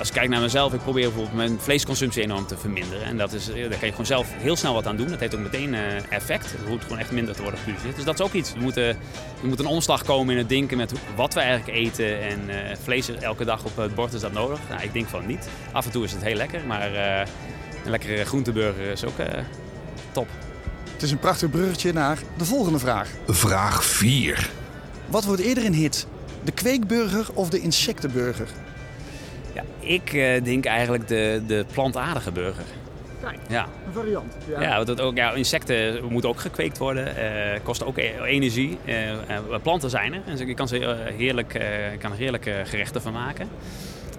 als 0.04 0.12
ik 0.12 0.18
kijk 0.18 0.32
naar 0.32 0.42
mezelf, 0.42 0.74
ik 0.74 0.82
probeer 0.82 1.04
bijvoorbeeld 1.04 1.36
mijn 1.36 1.60
vleesconsumptie 1.60 2.24
enorm 2.24 2.46
te 2.46 2.58
verminderen. 2.58 3.06
En 3.06 3.18
dat 3.18 3.34
is, 3.34 3.46
daar 3.46 3.56
kan 3.56 3.80
je 3.80 3.90
gewoon 3.90 4.06
zelf 4.06 4.28
heel 4.34 4.56
snel 4.56 4.74
wat 4.74 4.88
aan 4.88 4.98
doen. 4.98 5.08
Dat 5.08 5.20
heeft 5.20 5.36
ook 5.36 5.42
meteen 5.42 5.74
uh, 5.74 6.12
effect. 6.12 6.52
Het 6.52 6.68
hoeft 6.68 6.84
gewoon 6.84 6.98
echt 6.98 7.12
minder 7.12 7.36
te 7.36 7.42
worden 7.42 7.60
geproduceerd. 7.60 7.96
Dus 7.96 8.06
dat 8.06 8.20
is 8.20 8.26
ook 8.26 8.34
iets. 8.34 8.54
We 8.54 8.60
moeten, 8.60 8.88
er 8.88 8.98
moet 9.48 9.60
een 9.60 9.66
omslag 9.66 10.04
komen 10.04 10.32
in 10.32 10.38
het 10.38 10.50
denken 10.50 10.78
met 10.78 10.94
wat 11.16 11.34
we 11.34 11.40
eigenlijk 11.40 11.78
eten. 11.78 12.22
En 12.22 12.40
uh, 12.48 12.56
vlees 12.84 13.10
elke 13.10 13.46
dag 13.46 13.64
op 13.64 13.78
het 13.78 13.96
bord, 13.96 14.14
is 14.14 14.22
dat 14.22 14.32
nodig? 14.32 14.60
Nou, 14.70 14.82
ik 14.82 14.94
denk 14.94 15.08
van 15.08 15.26
niet. 15.26 15.48
Af 15.72 15.86
en 15.86 15.92
toe 15.92 16.04
is 16.04 16.12
het 16.12 16.24
heel 16.24 16.36
lekker, 16.36 16.62
maar 16.66 16.92
uh, 16.92 17.18
een 17.84 17.92
lekkere 17.92 18.26
groenteburger 18.26 18.86
is 18.86 19.06
ook 19.06 19.18
top. 20.12 20.28
Het 20.94 21.02
is 21.04 21.12
een 21.12 21.20
prachtig 21.20 21.50
bruggetje 21.50 21.94
naar 21.94 22.18
de 22.38 22.46
volgende 22.46 22.80
vraag. 22.80 23.10
Vraag 23.28 23.86
4. 23.86 24.50
Wat 25.08 25.24
wordt 25.24 25.42
eerder 25.42 25.66
een 25.66 25.74
hit? 25.74 26.08
De 26.44 26.52
kweekburger 26.52 27.28
of 27.34 27.50
de 27.50 27.60
insectenburger? 27.60 28.48
Ja, 29.54 29.64
ik 29.80 30.14
uh, 30.14 30.44
denk 30.44 30.66
eigenlijk 30.66 31.08
de, 31.08 31.42
de 31.48 31.66
plantaardige 31.74 32.32
burger. 32.32 32.64
Kijk, 33.22 33.40
ja. 33.50 33.68
een 33.86 33.94
variant. 33.94 34.34
Ja, 34.48 34.62
ja, 34.62 34.84
dat 34.84 35.02
ook, 35.02 35.16
ja 35.16 35.32
insecten 35.32 36.06
moeten 36.10 36.30
ook 36.30 36.40
gekweekt 36.40 36.78
worden. 36.78 37.08
Uh, 37.08 37.60
kosten 37.64 37.88
ook 37.88 37.98
e-, 37.98 38.22
energie. 38.24 38.78
Uh, 38.86 38.96
planten 39.62 39.90
zijn 39.90 40.14
er. 40.14 40.22
En 40.26 40.48
je 40.48 40.54
kan, 40.54 40.68
ze 40.68 40.96
heerlijk, 41.18 41.50
kan 42.00 42.12
er 42.12 42.18
heerlijke 42.18 42.62
gerechten 42.66 43.02
van 43.02 43.14
maken. 43.14 43.50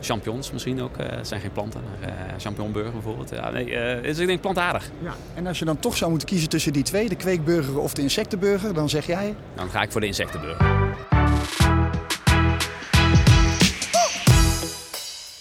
Champignons 0.01 0.53
misschien 0.53 0.83
ook. 0.83 0.97
Het 0.97 1.29
zijn 1.29 1.40
geen 1.40 1.53
planten, 1.53 1.81
maar 2.01 2.11
champignonburger 2.38 2.92
bijvoorbeeld. 2.92 3.31
Ja, 3.31 3.51
nee, 3.51 3.64
dus 4.03 4.18
ik 4.18 4.27
denk 4.27 4.40
plantaardig. 4.40 4.90
Ja. 5.03 5.14
En 5.35 5.47
als 5.47 5.59
je 5.59 5.64
dan 5.64 5.79
toch 5.79 5.97
zou 5.97 6.11
moeten 6.11 6.29
kiezen 6.29 6.49
tussen 6.49 6.73
die 6.73 6.83
twee, 6.83 7.09
de 7.09 7.16
kweekburger 7.16 7.79
of 7.79 7.94
de 7.94 8.03
insectenburger, 8.03 8.75
dan 8.75 8.88
zeg 8.88 9.07
jij? 9.07 9.35
Dan 9.55 9.70
ga 9.70 9.83
ik 9.83 9.92
voor 9.92 10.01
de 10.01 10.07
insectenburger. 10.07 11.13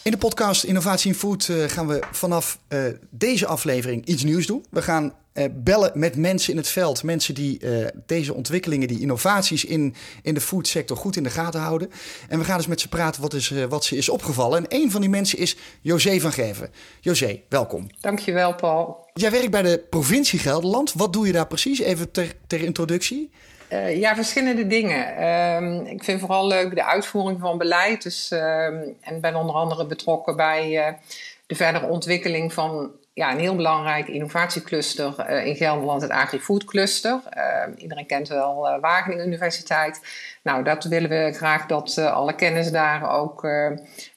In 0.03 0.11
de 0.11 0.17
podcast 0.17 0.63
Innovatie 0.63 1.11
in 1.11 1.17
Food 1.17 1.47
uh, 1.47 1.63
gaan 1.69 1.87
we 1.87 2.01
vanaf 2.11 2.59
uh, 2.69 2.83
deze 3.09 3.45
aflevering 3.45 4.05
iets 4.05 4.23
nieuws 4.23 4.45
doen. 4.45 4.65
We 4.69 4.81
gaan 4.81 5.13
uh, 5.33 5.45
bellen 5.51 5.91
met 5.93 6.15
mensen 6.15 6.51
in 6.51 6.57
het 6.57 6.67
veld. 6.67 7.03
Mensen 7.03 7.33
die 7.33 7.61
deze 8.05 8.33
ontwikkelingen, 8.33 8.87
die 8.87 8.99
innovaties 8.99 9.65
in, 9.65 9.95
in 10.21 10.33
de 10.33 10.41
foodsector 10.41 10.97
goed 10.97 11.15
in 11.15 11.23
de 11.23 11.29
gaten 11.29 11.59
houden. 11.59 11.89
En 12.29 12.39
we 12.39 12.45
gaan 12.45 12.57
dus 12.57 12.67
met 12.67 12.81
ze 12.81 12.89
praten 12.89 13.21
wat, 13.21 13.33
is, 13.33 13.53
wat 13.69 13.85
ze 13.85 13.95
is 13.95 14.09
opgevallen. 14.09 14.57
En 14.57 14.81
een 14.81 14.91
van 14.91 15.01
die 15.01 15.09
mensen 15.09 15.37
is 15.37 15.57
José 15.81 16.19
van 16.19 16.33
Gerven. 16.33 16.71
José, 16.99 17.41
welkom. 17.49 17.87
Dankjewel, 17.99 18.55
Paul. 18.55 19.09
Jij 19.13 19.31
werkt 19.31 19.51
bij 19.51 19.61
de 19.61 19.85
provincie 19.89 20.39
Gelderland. 20.39 20.93
Wat 20.93 21.13
doe 21.13 21.25
je 21.25 21.31
daar 21.31 21.47
precies? 21.47 21.79
Even 21.79 22.11
ter, 22.11 22.35
ter 22.47 22.61
introductie. 22.61 23.31
Uh, 23.69 23.97
ja, 23.99 24.15
verschillende 24.15 24.67
dingen. 24.67 25.27
Um, 25.27 25.85
ik 25.85 26.03
vind 26.03 26.19
vooral 26.19 26.47
leuk 26.47 26.75
de 26.75 26.85
uitvoering 26.85 27.39
van 27.39 27.57
beleid. 27.57 28.03
Dus, 28.03 28.31
um, 28.31 28.97
en 29.01 29.21
ben 29.21 29.35
onder 29.35 29.55
andere 29.55 29.85
betrokken 29.85 30.35
bij 30.35 30.87
uh, 30.87 30.93
de 31.45 31.55
verdere 31.55 31.87
ontwikkeling 31.87 32.53
van 32.53 32.91
ja, 33.13 33.31
een 33.31 33.39
heel 33.39 33.55
belangrijk 33.55 34.07
innovatiecluster 34.07 35.15
uh, 35.29 35.45
in 35.45 35.55
Gelderland, 35.55 36.01
het 36.01 36.11
AgriFood 36.11 36.63
Cluster. 36.63 37.19
Ehm, 37.29 37.71
iedereen 37.75 38.05
kent 38.05 38.27
wel 38.27 38.79
Wageningen 38.81 39.25
Universiteit. 39.25 40.01
Nou, 40.43 40.63
dat 40.63 40.83
willen 40.83 41.09
we 41.09 41.33
graag 41.33 41.65
dat 41.65 41.97
alle 41.97 42.35
kennis 42.35 42.71
daar 42.71 43.11
ook 43.11 43.47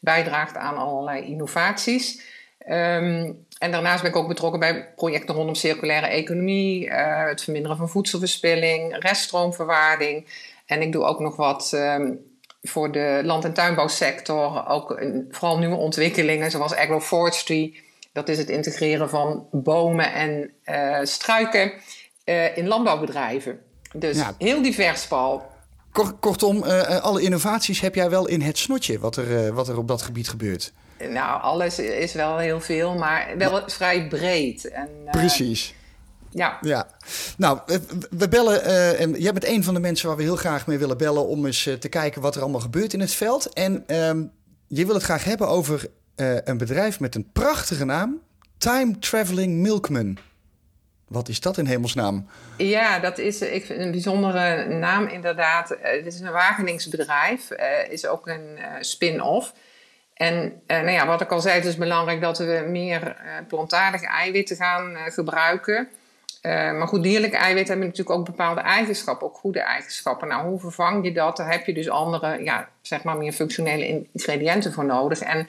bijdraagt 0.01 0.57
aan 0.57 0.77
allerlei 0.77 1.25
innovaties. 1.25 2.23
Um, 2.69 3.46
en 3.59 3.71
daarnaast 3.71 4.03
ben 4.03 4.11
ik 4.11 4.17
ook 4.17 4.29
betrokken 4.29 4.61
bij 4.61 4.93
projecten 4.97 5.35
rondom 5.35 5.55
circulaire 5.55 6.07
economie, 6.07 6.87
uh, 6.87 7.25
het 7.25 7.43
verminderen 7.43 7.77
van 7.77 7.89
voedselverspilling, 7.89 8.97
reststroomverwaarding. 8.99 10.27
En 10.67 10.83
ik 10.83 10.93
doe 10.93 11.05
ook 11.05 11.21
nog 11.21 11.37
wat 11.37 11.73
um, 11.75 12.21
voor 12.63 12.93
de 12.93 13.21
land- 13.25 13.45
en 13.45 13.53
tuinbouwsector, 13.53 14.69
ook 14.69 15.05
vooral 15.31 15.59
nieuwe 15.59 15.77
ontwikkelingen 15.77 16.51
zoals 16.51 16.75
agroforestry. 16.75 17.81
Dat 18.13 18.29
is 18.29 18.39
het 18.39 18.49
integreren 18.49 19.09
van 19.09 19.47
bomen 19.51 20.13
en 20.13 20.51
uh, 20.65 20.99
struiken 21.03 21.73
uh, 22.25 22.57
in 22.57 22.67
landbouwbedrijven. 22.67 23.61
Dus 23.93 24.17
ja. 24.17 24.35
heel 24.39 24.63
divers, 24.63 25.07
Paul. 25.07 25.43
Kortom, 26.21 26.63
alle 27.01 27.23
innovaties 27.23 27.81
heb 27.81 27.95
jij 27.95 28.11
wel 28.11 28.29
in 28.29 28.41
het 28.41 28.59
snotje 28.59 28.99
wat 28.99 29.17
er, 29.17 29.55
wat 29.55 29.69
er 29.69 29.79
op 29.79 29.89
dat 29.89 30.03
gebied 30.03 30.29
gebeurt. 30.29 30.73
Nou, 30.99 31.43
alles 31.43 31.79
is 31.79 32.13
wel 32.13 32.39
heel 32.39 32.61
veel, 32.61 32.95
maar 32.95 33.35
wel 33.39 33.63
vrij 33.67 34.07
breed. 34.07 34.69
En, 34.69 34.89
uh, 35.05 35.11
Precies. 35.11 35.75
Ja. 36.31 36.59
ja. 36.61 36.87
Nou, 37.37 37.61
we 38.11 38.29
bellen. 38.29 38.67
Uh, 38.67 39.01
en 39.01 39.13
jij 39.13 39.33
bent 39.33 39.47
een 39.47 39.65
van 39.65 39.75
de 39.75 39.81
mensen 39.81 40.09
waar 40.09 40.17
we 40.17 40.23
heel 40.23 40.37
graag 40.37 40.67
mee 40.67 40.79
willen 40.79 40.99
bellen. 40.99 41.27
om 41.27 41.47
eens 41.47 41.67
uh, 41.67 41.75
te 41.75 41.89
kijken 41.89 42.23
wat 42.23 42.35
er 42.35 42.43
allemaal 42.43 42.61
gebeurt 42.61 42.93
in 42.93 43.01
het 43.01 43.13
veld. 43.13 43.53
En 43.53 43.97
um, 43.97 44.33
je 44.67 44.87
wil 44.87 44.95
het 44.95 45.05
graag 45.05 45.25
hebben 45.25 45.49
over 45.49 45.87
een 46.45 46.59
bedrijf 46.59 47.01
met 47.01 47.15
een 47.15 47.31
prachtige 47.33 47.85
naam: 47.85 48.21
Time 48.59 48.99
Traveling 48.99 49.53
Milkman. 49.53 50.19
Wat 51.09 51.29
is 51.29 51.41
dat 51.41 51.59
in 51.59 51.67
hemelsnaam? 51.67 52.29
Ja, 52.57 52.99
dat 52.99 53.19
is 53.19 53.41
ik 53.41 53.65
vind 53.65 53.81
een 53.81 53.91
bijzondere 53.91 54.65
naam 54.69 55.07
inderdaad. 55.07 55.77
Het 55.81 56.07
is 56.07 56.21
een 56.21 56.33
Wageningsbedrijf, 56.33 57.51
uh, 57.51 57.93
is 57.93 58.07
ook 58.07 58.27
een 58.27 58.59
spin-off. 58.81 59.53
En 60.17 60.63
nou 60.67 60.91
ja, 60.91 61.07
wat 61.07 61.21
ik 61.21 61.31
al 61.31 61.41
zei, 61.41 61.55
het 61.55 61.65
is 61.65 61.77
belangrijk 61.77 62.21
dat 62.21 62.39
we 62.39 62.65
meer 62.69 63.17
plantaardige 63.49 64.07
eiwitten 64.07 64.57
gaan 64.57 64.97
gebruiken. 65.07 65.89
maar 66.43 66.89
goed, 66.89 67.03
dierlijke 67.03 67.37
eiwitten 67.37 67.73
hebben 67.73 67.89
natuurlijk 67.89 68.19
ook 68.19 68.27
bepaalde 68.27 68.61
eigenschappen, 68.61 69.27
ook 69.27 69.37
goede 69.37 69.61
eigenschappen. 69.61 70.29
Nou, 70.29 70.47
hoe 70.47 70.61
vervang 70.61 71.05
je 71.05 71.13
dat? 71.13 71.37
Daar 71.37 71.51
heb 71.51 71.67
je 71.67 71.75
dus 71.75 71.89
andere, 71.89 72.43
ja, 72.43 72.69
zeg 72.83 73.03
maar 73.03 73.17
meer 73.17 73.33
functionele 73.33 74.07
ingrediënten 74.13 74.73
voor 74.73 74.85
nodig. 74.85 75.21
En 75.21 75.49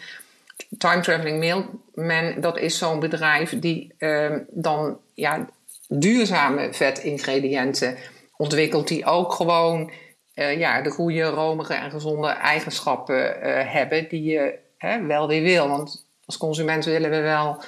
Time 0.77 1.01
Traveling 1.01 1.39
Milkman, 1.39 2.41
dat 2.41 2.57
is 2.57 2.77
zo'n 2.77 2.99
bedrijf 2.99 3.59
die 3.59 3.93
uh, 3.99 4.35
dan 4.49 4.97
ja, 5.13 5.45
duurzame 5.87 6.73
vetingrediënten 6.73 7.97
ontwikkelt, 8.37 8.87
die 8.87 9.05
ook 9.05 9.33
gewoon 9.33 9.91
uh, 10.37 10.57
ja, 10.57 10.81
de 10.81 10.89
goede, 10.89 11.23
romige 11.23 11.73
en 11.73 11.91
gezonde 11.91 12.27
eigenschappen 12.27 13.47
uh, 13.47 13.73
hebben, 13.73 14.09
die 14.09 14.23
je 14.23 14.59
wel 15.07 15.27
weer 15.27 15.41
wil. 15.41 15.67
Want 15.67 16.05
als 16.25 16.37
consument 16.37 16.85
willen 16.85 17.09
we 17.09 17.19
wel 17.19 17.63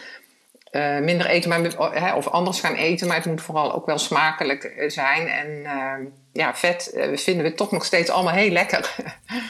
uh, 0.71 0.99
minder 0.99 1.25
eten, 1.25 1.49
maar, 1.49 2.15
of 2.15 2.27
anders 2.27 2.60
gaan 2.60 2.75
eten, 2.75 3.08
maar 3.08 3.15
het 3.15 3.25
moet 3.25 3.41
vooral 3.41 3.73
ook 3.73 3.86
wel 3.86 3.97
smakelijk 3.97 4.84
zijn. 4.88 5.27
En 5.27 6.13
ja, 6.34 6.55
vet 6.55 6.97
vinden 7.13 7.43
we 7.43 7.53
toch 7.53 7.71
nog 7.71 7.86
steeds 7.86 8.10
allemaal 8.10 8.34
heel 8.34 8.51
lekker. 8.51 8.95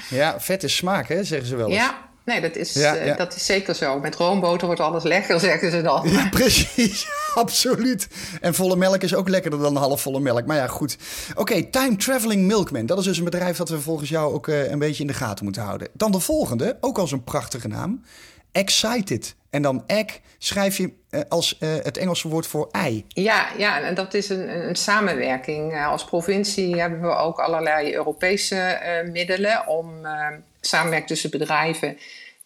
Ja, 0.09 0.39
vet 0.39 0.63
is 0.63 0.75
smaak, 0.75 1.07
hè, 1.07 1.23
zeggen 1.23 1.47
ze 1.47 1.55
wel 1.55 1.67
eens. 1.67 1.75
Ja, 1.75 2.08
Nee, 2.29 2.41
dat 2.41 2.55
is, 2.55 2.75
eh, 2.75 3.17
dat 3.17 3.35
is 3.35 3.45
zeker 3.45 3.75
zo. 3.75 3.99
Met 3.99 4.15
roomboter 4.15 4.65
wordt 4.65 4.81
alles 4.81 5.03
lekker, 5.03 5.39
zeggen 5.49 5.71
ze 5.71 5.81
dan. 5.81 6.09
Ja, 6.09 6.29
precies. 6.29 7.07
Absoluut. 7.35 8.07
En 8.41 8.53
volle 8.53 8.75
melk 8.75 9.01
is 9.01 9.15
ook 9.15 9.29
lekkerder 9.29 9.59
dan 9.59 9.75
halfvolle 9.75 10.19
melk. 10.19 10.45
Maar 10.45 10.57
ja, 10.57 10.67
goed. 10.67 10.97
Oké, 11.35 11.63
Time 11.63 11.95
Traveling 11.95 12.45
Milkman. 12.45 12.85
Dat 12.85 12.99
is 12.99 13.05
dus 13.05 13.17
een 13.17 13.23
bedrijf 13.23 13.57
dat 13.57 13.69
we 13.69 13.79
volgens 13.79 14.09
jou 14.09 14.33
ook 14.33 14.47
uh, 14.47 14.71
een 14.71 14.79
beetje 14.79 15.01
in 15.01 15.07
de 15.07 15.13
gaten 15.13 15.43
moeten 15.43 15.61
houden. 15.61 15.87
Dan 15.93 16.11
de 16.11 16.19
volgende, 16.19 16.77
ook 16.79 16.97
als 16.97 17.11
een 17.11 17.23
prachtige 17.23 17.67
naam. 17.67 18.03
Excited. 18.51 19.35
En 19.49 19.61
dan 19.61 19.83
egg 19.87 20.19
schrijf 20.37 20.77
je 20.77 20.91
uh, 21.09 21.21
als 21.29 21.57
uh, 21.59 21.69
het 21.83 21.97
Engelse 21.97 22.27
woord 22.27 22.47
voor 22.47 22.67
ei. 22.71 23.05
Ja, 23.07 23.47
ja 23.57 23.81
en 23.81 23.95
dat 23.95 24.13
is 24.13 24.29
een, 24.29 24.67
een 24.67 24.75
samenwerking. 24.75 25.85
als 25.85 26.05
provincie 26.05 26.79
hebben 26.79 27.01
we 27.01 27.15
ook 27.15 27.39
allerlei 27.39 27.95
Europese 27.95 28.79
middelen 29.11 29.67
om 29.67 30.07
samenwerking 30.61 31.09
tussen 31.09 31.29
bedrijven 31.29 31.97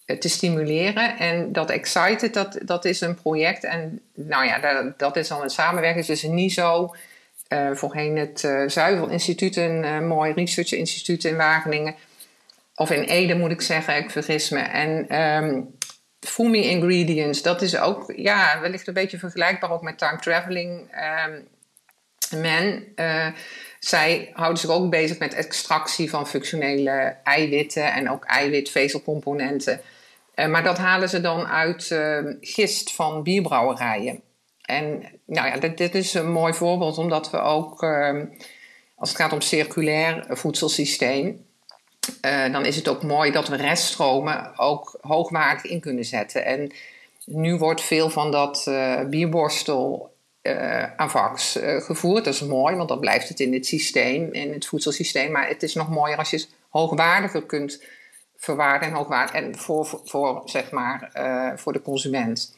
eh, 0.06 0.18
te 0.18 0.30
stimuleren. 0.30 1.18
En 1.18 1.52
dat 1.52 1.70
Excited, 1.70 2.34
dat, 2.34 2.58
dat 2.66 2.86
is 2.86 3.02
een 3.02 3.16
project. 3.16 3.64
En 3.64 4.02
nou 4.14 4.46
ja, 4.46 4.60
dat, 4.60 5.00
dat 5.00 5.16
is 5.16 5.32
al 5.32 5.44
een 5.44 5.50
samenwerking. 5.50 6.06
Dus 6.06 6.24
niet 6.24 6.54
zo. 6.54 6.96
Uh, 7.50 7.72
voorheen 7.74 8.18
het 8.18 8.44
uh, 8.44 8.70
Zuivel 8.70 9.10
Instituut, 9.10 9.56
een 9.56 10.08
mooi 10.08 10.34
research 10.34 10.72
instituut 10.72 11.24
in 11.24 11.36
Wageningen. 11.36 11.96
Of 12.76 12.92
in 12.92 13.04
Ede 13.04 13.36
moet 13.36 13.52
ik 13.52 13.62
zeggen, 13.62 13.98
ik 13.98 14.12
vergis 14.12 14.50
me. 14.50 14.60
En 14.60 15.22
um, 15.22 15.76
Fumi 16.20 16.70
Ingredients, 16.70 17.42
dat 17.42 17.62
is 17.62 17.78
ook 17.78 18.14
ja, 18.16 18.60
wellicht 18.62 18.88
een 18.88 18.94
beetje 18.94 19.18
vergelijkbaar 19.18 19.72
ook 19.72 19.82
met 19.82 19.98
time 19.98 20.20
traveling. 20.20 20.88
Um, 21.26 21.48
men, 22.42 22.94
zij 23.84 24.30
houden 24.34 24.60
zich 24.60 24.70
ook 24.70 24.90
bezig 24.90 25.20
met 25.20 25.34
extractie 25.34 26.10
van 26.10 26.28
functionele 26.28 27.16
eiwitten 27.24 27.94
en 27.94 28.10
ook 28.10 28.26
eiwitvezelcomponenten. 28.26 29.82
Uh, 30.36 30.48
maar 30.48 30.64
dat 30.64 30.78
halen 30.78 31.10
ze 31.10 31.22
dan 31.22 31.48
uit 31.48 31.90
uh, 31.90 32.20
gist 32.42 32.94
van 32.94 33.24
bierbrouwerijen. 33.24 34.22
En 34.62 35.04
nou 35.26 35.48
ja, 35.48 35.58
dit, 35.58 35.78
dit, 35.78 35.96
is 35.96 36.14
een 36.14 36.32
mooi 36.32 36.54
voorbeeld, 36.54 36.98
omdat 36.98 37.30
we 37.30 37.40
ook, 37.40 37.84
uh, 37.84 38.22
als 38.96 39.10
het 39.10 39.18
gaat 39.18 39.34
om 39.34 39.42
circulair 39.42 40.26
voedselsysteem, 40.30 41.46
dan 42.52 42.66
is 42.66 42.76
het 42.76 42.88
ook 42.88 43.04
mooi 43.04 43.32
dat 43.32 43.48
we 43.48 43.56
reststromen 43.56 44.60
ook 44.60 44.98
hoogwaardig 45.02 45.64
in 45.64 45.80
kunnen 45.80 46.06
zetten. 46.06 46.46
En 46.46 46.72
nu 47.26 47.58
wordt 47.58 47.82
veel 47.82 48.10
van 48.10 48.32
dat 48.32 48.72
bierborstel 49.10 50.13
uh, 50.44 50.96
AVAX 50.96 51.58
uh, 51.58 51.82
gevoerd. 51.82 52.26
Dat 52.26 52.34
is 52.34 52.42
mooi, 52.42 52.76
want 52.76 52.90
dan 52.90 53.00
blijft 53.00 53.30
het 53.30 53.40
in 53.40 53.54
het 53.54 53.66
systeem, 53.66 54.32
in 54.32 54.54
het 54.54 54.66
voedselsysteem. 54.66 55.32
Maar 55.32 55.48
het 55.48 55.64
is 55.64 55.74
nog 55.74 55.90
mooier 55.90 56.18
als 56.18 56.30
je 56.30 56.38
het 56.38 56.50
hoogwaardiger 56.70 57.46
kunt 57.46 57.84
verwaarden 58.38 58.88
en 58.88 58.94
hoogwaardig. 58.94 59.36
En 59.36 59.58
voor, 59.58 59.86
voor, 59.86 60.02
voor 60.06 60.42
zeg 60.46 60.72
maar, 60.72 61.12
uh, 61.18 61.58
voor 61.58 61.74
de 61.74 61.82
consument. 61.82 62.58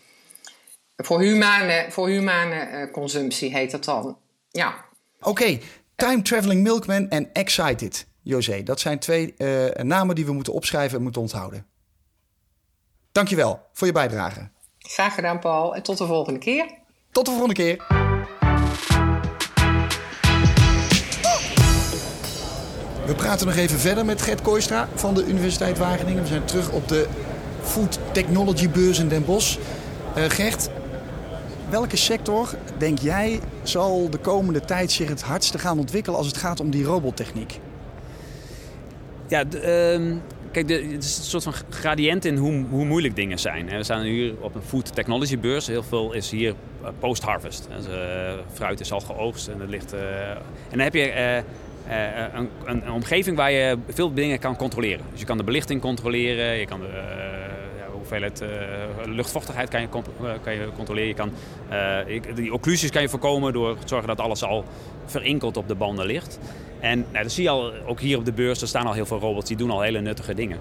Voor 0.98 1.21
humane, 1.21 1.86
voor 1.89 2.08
humane 2.08 2.89
consumptie 2.91 3.56
heet 3.56 3.71
dat 3.71 3.86
dan. 3.86 4.17
Ja. 4.50 4.86
Oké, 5.19 5.30
okay. 5.30 5.62
Time 5.95 6.21
Traveling 6.21 6.62
Milkman 6.63 7.10
en 7.10 7.30
Excited, 7.34 8.08
José. 8.21 8.63
Dat 8.63 8.80
zijn 8.80 9.00
twee 9.00 9.34
namen 9.74 10.15
die 10.15 10.26
we 10.26 10.34
moeten 10.34 10.54
opschrijven 10.54 10.98
en 10.98 11.04
moeten 11.04 11.21
onthouden. 11.21 11.65
Dankjewel 13.12 13.67
voor 13.74 13.88
je 13.88 13.93
bijdrage. 13.93 14.50
Graag 14.80 15.13
gedaan, 15.13 15.39
Paul. 15.39 15.76
En 15.76 15.84
tot 15.84 15.98
de 15.98 16.06
volgende 16.06 16.39
keer. 16.39 16.84
Tot 17.15 17.25
de 17.25 17.32
volgende 17.32 17.54
keer. 17.54 17.78
We 23.06 23.13
praten 23.15 23.47
nog 23.47 23.56
even 23.56 23.80
verder 23.80 24.06
met 24.06 24.21
Gert 24.21 24.41
Kooistra 24.41 24.88
van 24.93 25.13
de 25.13 25.25
Universiteit 25.25 25.78
Wageningen. 25.78 26.21
We 26.21 26.28
zijn 26.28 26.45
terug 26.45 26.71
op 26.71 26.88
de 26.88 27.08
Food 27.62 27.99
Technology 28.12 28.69
Beurs 28.69 28.99
in 28.99 29.08
Den 29.08 29.25
Bosch. 29.25 29.58
Uh, 30.17 30.23
Gert, 30.23 30.69
welke 31.69 31.97
sector, 31.97 32.56
denk 32.78 32.99
jij, 32.99 33.39
zal 33.63 34.10
de 34.10 34.17
komende 34.17 34.60
tijd 34.60 34.91
zich 34.91 35.10
het 35.10 35.21
hardste 35.21 35.60
gaan 35.60 35.80
ontwikkelen 35.80 36.17
als 36.17 36.28
het 36.28 36.38
gaat 36.38 36.60
om 36.60 36.69
die 36.69 36.84
robottechniek? 36.84 37.60
Ja, 39.28 39.43
uh, 39.63 40.15
Kijk, 40.56 40.70
het 40.70 41.04
is 41.04 41.18
een 41.18 41.24
soort 41.24 41.44
van 41.44 41.54
gradient 41.70 42.26
in 42.26 42.38
hoe, 42.38 42.65
hoe 42.70 42.86
moeilijk 42.86 43.15
dingen 43.15 43.39
zijn. 43.39 43.70
We 43.70 43.84
staan 43.84 44.02
hier 44.02 44.34
op 44.39 44.56
een 44.56 44.62
food 44.62 44.96
technology 44.96 45.38
beurs. 45.38 45.68
Heel 45.68 45.84
veel 45.84 46.13
is 46.13 46.32
hier 46.32 46.54
eh, 46.84 46.89
post-harvest. 47.00 47.68
Dus, 47.78 47.86
fruit 48.54 48.80
is 48.80 48.91
al 48.91 49.00
geoogst 49.00 49.48
en 49.48 49.60
het 49.60 49.70
ligt. 49.70 49.94
Uh, 49.94 50.30
en 50.30 50.38
dan 50.70 50.80
heb 50.80 50.94
je 50.94 51.13
een, 51.15 52.50
een, 52.65 52.82
een, 52.86 52.91
omgeving 52.91 53.38
waar 53.38 53.52
je 53.52 53.78
veel 53.89 54.13
dingen 54.13 54.39
kan 54.39 54.56
controleren. 54.56 55.06
Dus 55.12 55.20
je 55.20 55.26
kan 55.26 55.38
de 55.38 55.44
belichting 55.44 55.82
controleren, 55.82 56.58
je 56.60 56.65
kan 56.65 56.80
de 56.80 57.25
hoeveelheid 58.10 58.44
luchtvochtigheid 59.06 59.70
kan 59.70 59.82
je, 59.82 59.88
kan 60.41 60.54
je 60.54 60.70
controleren. 60.76 61.08
Je 61.08 61.13
kan, 61.13 61.32
die 62.36 62.54
occlusies 62.54 62.89
kan 62.89 63.02
je 63.02 63.10
voorkomen 63.10 63.54
door 63.54 63.78
te 63.78 63.88
zorgen 63.88 64.08
dat 64.08 64.20
alles 64.20 64.44
al 64.44 64.63
verinkeld 65.06 65.58
op 65.58 65.68
de 65.68 65.76
banden 65.76 66.06
ligt. 66.06 66.39
En 66.80 67.06
nou, 67.12 67.24
dat 67.24 67.32
zie 67.32 67.44
je 67.44 67.50
al, 67.50 67.72
ook 67.86 68.00
hier 68.00 68.18
op 68.18 68.26
de 68.26 68.34
beurs, 68.34 68.62
er 68.62 68.68
staan 68.68 68.88
al 68.88 68.94
heel 68.94 69.06
veel 69.06 69.20
robots 69.20 69.48
die 69.48 69.58
doen 69.58 69.72
al 69.72 69.82
hele 69.82 70.02
nuttige 70.02 70.34
dingen. 70.34 70.60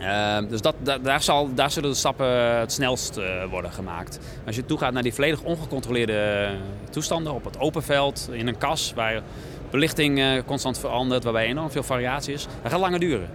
Uh, 0.00 0.38
dus 0.48 0.60
dat, 0.60 0.74
daar, 1.02 1.22
zal, 1.22 1.54
daar 1.54 1.70
zullen 1.70 1.90
de 1.90 1.96
stappen 1.96 2.58
het 2.58 2.72
snelst 2.72 3.20
worden 3.50 3.72
gemaakt. 3.72 4.18
Als 4.46 4.56
je 4.56 4.64
toegaat 4.64 4.92
naar 4.92 5.02
die 5.02 5.14
volledig 5.14 5.42
ongecontroleerde 5.42 6.48
toestanden 6.90 7.32
op 7.32 7.44
het 7.44 7.58
open 7.58 7.82
veld, 7.82 8.28
in 8.32 8.46
een 8.46 8.58
kas 8.58 8.92
waar 8.94 9.22
belichting 9.70 10.42
constant 10.46 10.78
verandert, 10.78 11.24
waarbij 11.24 11.46
enorm 11.46 11.70
veel 11.70 11.82
variatie 11.82 12.34
is, 12.34 12.46
dat 12.62 12.70
gaat 12.72 12.80
langer 12.80 13.00
duren. 13.00 13.28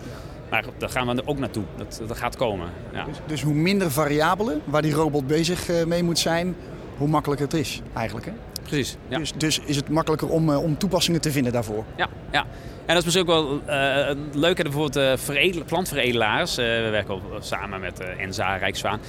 Maar 0.51 0.65
daar 0.77 0.89
gaan 0.89 1.07
we 1.07 1.15
er 1.15 1.27
ook 1.27 1.39
naartoe. 1.39 1.63
Dat, 1.75 2.01
dat 2.07 2.17
gaat 2.17 2.35
komen. 2.35 2.67
Ja. 2.93 3.05
Dus, 3.05 3.17
dus, 3.25 3.41
hoe 3.41 3.53
minder 3.53 3.91
variabelen 3.91 4.61
waar 4.65 4.81
die 4.81 4.93
robot 4.93 5.27
bezig 5.27 5.69
uh, 5.69 5.83
mee 5.83 6.03
moet 6.03 6.19
zijn, 6.19 6.55
hoe 6.97 7.07
makkelijker 7.07 7.45
het 7.45 7.55
is 7.55 7.81
eigenlijk. 7.93 8.25
Hè? 8.25 8.31
Precies. 8.63 8.97
Ja. 9.07 9.17
Dus, 9.17 9.33
dus, 9.37 9.59
is 9.65 9.75
het 9.75 9.89
makkelijker 9.89 10.29
om, 10.29 10.49
uh, 10.49 10.63
om 10.63 10.77
toepassingen 10.77 11.21
te 11.21 11.31
vinden 11.31 11.53
daarvoor. 11.53 11.83
Ja, 11.95 12.07
ja. 12.31 12.45
En 12.85 12.97
dat 12.97 12.97
is 12.97 13.03
misschien 13.03 13.29
ook 13.29 13.43
wel 13.43 13.53
uh, 13.53 14.17
leuk. 14.33 14.63
Bijvoorbeeld 14.63 14.97
uh, 14.97 15.25
veredel, 15.25 15.63
plantveredelaars. 15.63 16.55
we 16.55 16.87
werken 16.91 17.13
ook 17.13 17.21
samen 17.39 17.79
met 17.79 17.99
Enza, 17.99 18.55
Rijkswaan. 18.55 18.99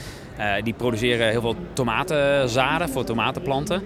die 0.63 0.75
produceren 0.75 1.29
heel 1.29 1.41
veel 1.41 1.57
tomatenzaden 1.73 2.89
voor 2.89 3.05
tomatenplanten. 3.05 3.83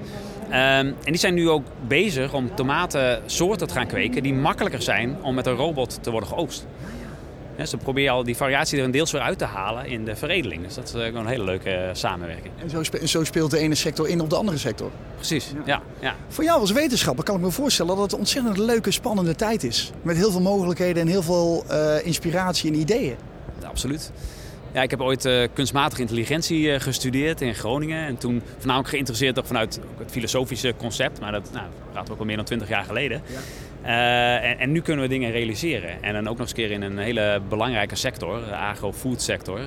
Um, 0.47 0.53
en 0.55 0.97
die 1.05 1.17
zijn 1.17 1.35
nu 1.35 1.49
ook 1.49 1.65
bezig 1.87 2.35
om 2.35 2.55
tomatensoorten 2.55 3.67
te 3.67 3.75
gaan 3.75 3.87
kweken 3.87 4.23
die 4.23 4.35
makkelijker 4.35 4.83
zijn 4.83 5.17
om 5.23 5.35
met 5.35 5.47
een 5.47 5.55
robot 5.55 5.99
te 6.03 6.11
worden 6.11 6.29
geoogst. 6.29 6.67
Ze 7.65 7.77
proberen 7.77 8.13
al 8.13 8.25
die 8.25 8.37
variatie 8.37 8.79
er 8.79 8.85
een 8.85 8.91
deels 8.91 9.13
weer 9.13 9.21
uit 9.21 9.39
te 9.39 9.45
halen 9.45 9.87
in 9.87 10.05
de 10.05 10.17
veredeling. 10.17 10.65
Dus 10.65 10.75
dat 10.75 10.85
is 10.85 10.93
een 10.93 11.27
hele 11.27 11.45
leuke 11.45 11.91
samenwerking. 11.93 12.55
En 12.59 12.71
zo, 12.71 12.83
spe 12.83 13.09
zo, 13.09 13.25
speelt 13.25 13.51
de 13.51 13.59
ene 13.59 13.75
sector 13.75 14.09
in 14.09 14.21
op 14.21 14.31
de 14.31 14.37
andere 14.37 14.59
sector? 14.59 14.91
Precies, 15.15 15.53
ja. 15.55 15.63
ja. 15.65 15.83
Ja, 16.01 16.15
Voor 16.29 16.45
jou 16.45 16.61
als 16.61 16.73
wetenschapper 16.73 17.25
kan 17.25 17.37
ik 17.37 17.41
me 17.41 17.51
voorstellen 17.51 17.95
dat 17.95 18.03
het 18.03 18.13
een 18.13 18.19
ontzettend 18.19 18.57
leuke, 18.57 18.91
spannende 18.91 19.35
tijd 19.35 19.65
is. 19.65 19.93
Met 20.03 20.17
heel 20.17 20.31
veel 20.31 20.41
mogelijkheden 20.41 21.03
en 21.03 21.09
heel 21.09 21.23
veel 21.23 21.65
uh, 21.71 22.07
inspiratie 22.07 22.73
en 22.73 22.79
ideeën. 22.79 23.17
Ja, 23.61 23.69
absoluut. 23.69 24.13
Ja, 24.73 24.83
ik 24.83 24.91
heb 24.91 25.01
ooit 25.01 25.25
uh, 25.25 25.47
kunstmatige 25.53 26.01
intelligentie 26.01 26.61
uh, 26.61 26.81
gestudeerd 26.81 27.41
in 27.41 27.55
Groningen. 27.55 28.07
En 28.07 28.17
toen 28.17 28.43
voornamelijk 28.57 28.89
geïnteresseerd 28.89 29.39
ook 29.39 29.47
vanuit 29.47 29.81
het 29.99 30.11
filosofische 30.11 30.75
concept. 30.77 31.21
Maar 31.21 31.33
dat 31.33 31.51
nou, 31.53 31.67
praten 31.91 32.07
we 32.07 32.13
ook 32.13 32.19
al 32.19 32.25
meer 32.25 32.37
dan 32.37 32.45
twintig 32.45 32.69
jaar 32.69 32.85
geleden. 32.85 33.23
Ja. 33.27 33.39
Uh, 33.87 34.45
en, 34.51 34.59
en, 34.59 34.73
nu 34.73 34.81
kunnen 34.81 35.03
we 35.05 35.11
dingen 35.11 35.31
realiseren. 35.31 36.03
En 36.03 36.13
dan 36.13 36.23
ook 36.29 36.33
nog 36.37 36.41
eens 36.47 36.53
keer 36.53 36.71
in 36.71 36.83
een 36.83 36.99
hele 36.99 37.41
belangrijke 37.49 37.95
sector, 37.97 38.41
de 38.49 38.57
agro-food 38.57 39.23
sector. 39.23 39.61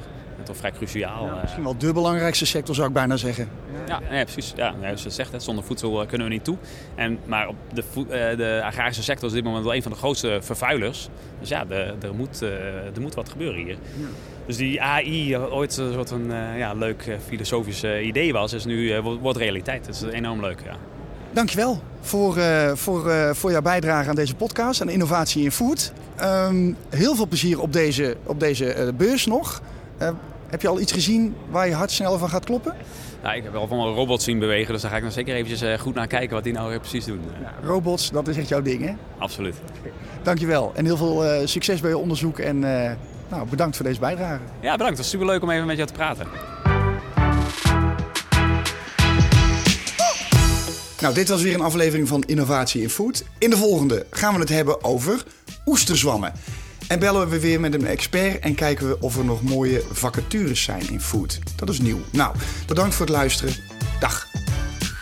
toch 0.44 0.58
vrij 0.58 0.72
cruciaal. 0.72 1.26
Ja, 1.26 1.36
eh. 1.36 1.42
misschien 1.42 1.64
wel 1.64 1.78
de 1.78 1.94
belangrijkste 1.94 2.46
sector 2.46 2.76
zou 2.76 2.88
ik 2.88 2.94
bijna 2.94 3.18
zeggen. 3.18 3.50
Ja, 3.88 4.00
nee, 4.10 4.24
precies. 4.24 4.54
Ja, 4.56 4.74
zoals 4.82 5.04
je 5.04 5.10
zegt, 5.10 5.32
hè, 5.32 5.40
zonder 5.40 5.64
voedsel 5.64 6.02
eh, 6.02 6.08
kunnen 6.08 6.28
we 6.28 6.34
niet 6.34 6.44
toe. 6.44 6.58
En, 6.96 7.20
maar 7.26 7.48
op 7.48 7.56
de, 7.74 7.84
eh, 8.10 8.38
de 8.38 8.62
agrarische 8.64 9.04
sector 9.04 9.24
is 9.26 9.30
op 9.30 9.36
dit 9.38 9.46
moment 9.48 9.66
wel 9.66 9.76
een 9.76 9.82
van 9.84 9.92
de 9.92 9.98
grootste 9.98 10.38
vervuilers. 10.42 11.10
Dus 11.40 11.50
ja, 11.50 11.66
de- 11.66 11.94
er 12.02 12.16
moet, 12.16 12.42
eh, 12.42 12.50
er 12.96 13.02
moet 13.02 13.14
wat 13.16 13.30
gebeuren 13.30 13.64
hier. 13.64 13.78
Dus 14.46 14.58
die 14.58 14.82
AI, 14.82 15.34
eh, 15.34 15.54
ooit 15.54 15.78
een 15.78 15.94
soort 15.94 16.12
eh, 16.12 16.58
ja, 16.58 16.74
leuk 16.74 17.06
eh, 17.08 17.16
filosofisch 17.28 17.84
eh, 17.84 18.06
idee 18.06 18.34
was, 18.34 18.54
is 18.54 18.66
nu 18.66 18.92
eh, 18.92 19.00
wordt 19.22 19.38
realiteit. 19.38 19.86
Dat 19.86 19.96
is 19.96 20.02
enorm 20.14 20.40
leuk, 20.42 20.60
ja. 20.66 20.76
Dankjewel 21.32 21.82
voor, 22.02 22.38
eh, 22.38 22.72
voor, 22.74 23.10
eh, 23.10 23.30
voor 23.34 23.52
jouw 23.52 23.62
bijdrage 23.62 24.10
aan 24.10 24.16
deze 24.16 24.36
podcast 24.36 24.82
en 24.82 24.90
innovatie 24.90 25.44
in 25.44 25.52
food. 25.52 25.94
Ehm, 26.16 26.74
heel 26.90 27.16
veel 27.16 27.28
plezier 27.28 27.62
op 27.62 27.74
deze, 27.74 28.18
op 28.24 28.40
deze 28.40 28.74
eh, 28.74 28.94
beurs 28.94 29.26
nog. 29.26 29.62
Heb 30.50 30.62
je 30.62 30.68
al 30.68 30.80
iets 30.80 30.92
gezien 30.92 31.36
waar 31.50 31.68
je 31.68 31.74
hart 31.74 31.92
sneller 31.92 32.20
van 32.20 32.30
gaat 32.30 32.46
kloppen? 32.46 32.76
Nou, 33.24 33.36
ik 33.36 33.44
heb 33.44 33.52
wel 33.52 33.68
van 33.68 33.80
een 33.80 33.94
robot 33.94 34.22
zien 34.22 34.40
bewegen, 34.40 34.74
dus 34.74 34.82
daar 34.82 34.92
ga 34.92 34.98
ik 34.98 35.04
nog 35.04 35.12
zeker 35.12 35.36
eventjes 35.36 35.80
goed 35.82 35.96
naar 35.96 36.08
kijken 36.08 36.36
wat 36.36 36.44
die 36.44 36.54
nou 36.54 36.80
precies 36.80 37.06
doen. 37.06 37.22
Robots, 37.64 38.12
dat 38.12 38.28
is 38.28 38.38
echt 38.38 38.48
jouw 38.48 38.62
ding 38.62 38.86
hè? 38.86 38.94
Absoluut. 39.18 39.56
Dankjewel 40.24 40.72
en 40.76 40.86
heel 40.86 40.98
veel 40.98 41.48
succes 41.48 41.82
bij 41.82 41.90
je 41.90 41.98
onderzoek 41.98 42.40
en 42.40 42.60
nou, 43.30 43.48
bedankt 43.50 43.76
voor 43.76 43.86
deze 43.86 44.00
bijdrage. 44.00 44.42
Ja, 44.60 44.72
bedankt. 44.72 44.88
Het 44.88 44.98
was 44.98 45.10
superleuk 45.10 45.42
om 45.42 45.50
even 45.50 45.66
met 45.66 45.76
jou 45.76 45.88
te 45.88 45.94
praten. 45.94 46.28
Nou, 51.02 51.14
dit 51.14 51.30
was 51.30 51.42
weer 51.42 51.54
een 51.54 51.62
aflevering 51.62 52.08
van 52.08 52.24
Innovatie 52.28 52.82
in 52.82 52.90
Food. 52.90 53.24
In 53.38 53.50
de 53.50 53.58
volgende 53.58 54.06
gaan 54.12 54.34
we 54.34 54.40
het 54.40 54.50
hebben 54.50 54.84
over 54.84 55.24
oesterzwammen. 55.66 56.34
En 56.88 57.00
bellen 57.00 57.30
we 57.30 57.40
weer 57.40 57.60
met 57.60 57.74
een 57.74 57.88
expert 57.88 58.40
en 58.40 58.56
kijken 58.56 58.88
we 58.88 59.00
of 59.00 59.18
er 59.18 59.26
nog 59.26 59.42
mooie 59.42 59.84
vacatures 59.92 60.64
zijn 60.64 60.90
in 60.90 61.02
food. 61.02 61.40
Dat 61.56 61.70
is 61.70 61.80
nieuw. 61.80 62.00
Nou, 62.12 62.36
bedankt 62.68 62.96
voor 62.96 63.06
het 63.06 63.16
luisteren. 63.16 63.56
Dag. 64.00 64.28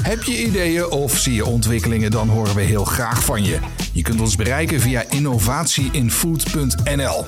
Heb 0.01 0.23
je 0.23 0.45
ideeën 0.45 0.89
of 0.89 1.17
zie 1.17 1.33
je 1.33 1.45
ontwikkelingen, 1.45 2.11
dan 2.11 2.29
horen 2.29 2.55
we 2.55 2.61
heel 2.61 2.85
graag 2.85 3.23
van 3.23 3.43
je. 3.43 3.59
Je 3.93 4.01
kunt 4.01 4.21
ons 4.21 4.35
bereiken 4.35 4.79
via 4.79 5.03
innovatieinfood.nl. 5.09 7.25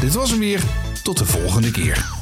Dit 0.00 0.14
was 0.14 0.30
hem 0.30 0.38
weer. 0.38 0.60
Tot 1.02 1.18
de 1.18 1.24
volgende 1.24 1.70
keer. 1.70 2.13